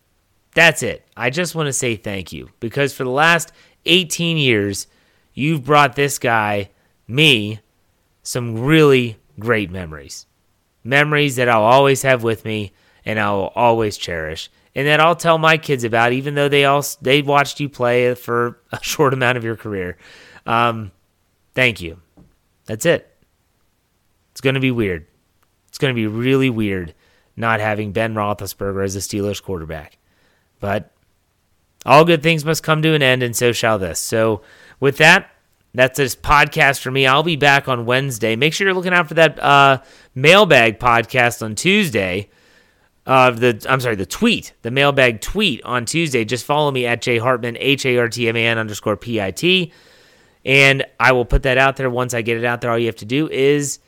That's 0.53 0.83
it. 0.83 1.07
I 1.15 1.29
just 1.29 1.55
want 1.55 1.67
to 1.67 1.73
say 1.73 1.95
thank 1.95 2.31
you 2.33 2.49
because 2.59 2.93
for 2.93 3.03
the 3.03 3.09
last 3.09 3.51
18 3.85 4.37
years, 4.37 4.87
you've 5.33 5.63
brought 5.63 5.95
this 5.95 6.17
guy, 6.17 6.71
me, 7.07 7.59
some 8.23 8.59
really 8.59 9.17
great 9.39 9.69
memories. 9.69 10.25
Memories 10.83 11.35
that 11.35 11.49
I'll 11.49 11.63
always 11.63 12.01
have 12.01 12.23
with 12.23 12.43
me 12.43 12.71
and 13.05 13.19
I'll 13.19 13.51
always 13.55 13.97
cherish 13.97 14.49
and 14.77 14.85
that 14.85 14.99
I'll 14.99 15.15
tell 15.15 15.39
my 15.39 15.57
kids 15.57 15.83
about, 15.83 16.13
even 16.13 16.35
though 16.35 16.49
they 16.49 16.65
all 16.65 16.85
they 17.01 17.23
watched 17.23 17.59
you 17.59 17.67
play 17.67 18.13
for 18.13 18.59
a 18.71 18.79
short 18.83 19.11
amount 19.11 19.37
of 19.37 19.43
your 19.43 19.55
career. 19.55 19.97
Um, 20.45 20.91
thank 21.55 21.81
you. 21.81 21.99
That's 22.65 22.85
it. 22.85 23.11
It's 24.31 24.41
going 24.41 24.53
to 24.53 24.61
be 24.61 24.69
weird. 24.69 25.07
It's 25.67 25.79
going 25.79 25.93
to 25.93 25.99
be 25.99 26.05
really 26.05 26.51
weird 26.51 26.93
not 27.35 27.59
having 27.59 27.91
Ben 27.91 28.13
Roethlisberger 28.13 28.83
as 28.83 28.95
a 28.95 28.99
Steelers 28.99 29.41
quarterback, 29.41 29.97
but 30.59 30.91
all 31.85 32.05
good 32.05 32.23
things 32.23 32.43
must 32.43 32.63
come 32.63 32.81
to 32.81 32.93
an 32.93 33.01
end, 33.01 33.23
and 33.23 33.35
so 33.35 33.51
shall 33.51 33.79
this. 33.79 33.99
So, 33.99 34.41
with 34.79 34.97
that, 34.97 35.29
that's 35.73 35.97
this 35.97 36.15
podcast 36.15 36.81
for 36.81 36.91
me. 36.91 37.05
I'll 37.05 37.23
be 37.23 37.35
back 37.35 37.67
on 37.67 37.85
Wednesday. 37.85 38.35
Make 38.35 38.53
sure 38.53 38.67
you're 38.67 38.73
looking 38.73 38.93
out 38.93 39.07
for 39.07 39.13
that 39.13 39.41
uh, 39.41 39.81
mailbag 40.15 40.79
podcast 40.79 41.43
on 41.43 41.55
Tuesday. 41.55 42.29
Uh, 43.05 43.31
the 43.31 43.65
I'm 43.69 43.79
sorry, 43.79 43.95
the 43.95 44.05
tweet, 44.05 44.53
the 44.63 44.71
mailbag 44.71 45.21
tweet 45.21 45.63
on 45.63 45.85
Tuesday. 45.85 46.25
Just 46.25 46.45
follow 46.45 46.71
me 46.71 46.85
at 46.85 47.01
J 47.01 47.19
Hartman, 47.19 47.55
H 47.59 47.85
A 47.85 47.97
R 47.97 48.09
T 48.09 48.27
M 48.27 48.35
A 48.35 48.45
N 48.45 48.57
underscore 48.57 48.97
P 48.97 49.21
I 49.21 49.31
T, 49.31 49.71
and 50.43 50.83
I 50.99 51.13
will 51.13 51.25
put 51.25 51.43
that 51.43 51.57
out 51.57 51.77
there. 51.77 51.89
Once 51.89 52.13
I 52.13 52.21
get 52.21 52.37
it 52.37 52.43
out 52.43 52.59
there, 52.59 52.69
all 52.69 52.77
you 52.77 52.87
have 52.87 52.97
to 52.97 53.05
do 53.05 53.29
is 53.29 53.79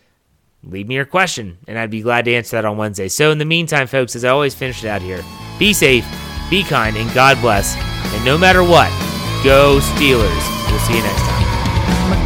leave 0.64 0.88
me 0.88 0.96
your 0.96 1.06
question, 1.06 1.58
and 1.68 1.78
I'd 1.78 1.90
be 1.90 2.02
glad 2.02 2.26
to 2.26 2.34
answer 2.34 2.56
that 2.56 2.66
on 2.66 2.78
Wednesday. 2.78 3.10
So 3.10 3.32
in 3.32 3.40
the 3.40 3.46
meantime, 3.46 3.88
folks, 3.88 4.16
as 4.16 4.24
I 4.24 4.30
always 4.30 4.56
finish 4.56 4.84
it 4.84 4.88
out 4.88 5.02
here, 5.02 5.22
be 5.58 5.74
safe, 5.74 6.06
be 6.50 6.64
kind, 6.64 6.98
and 6.98 7.14
God 7.14 7.40
bless. 7.42 7.76
And 8.14 8.26
no 8.26 8.38
matter 8.38 8.64
what, 8.64 8.90
go 9.44 9.80
Steelers. 9.80 10.70
We'll 10.70 10.80
see 10.80 10.98
you 10.98 11.04
next 11.04 11.22
time. 11.22 12.19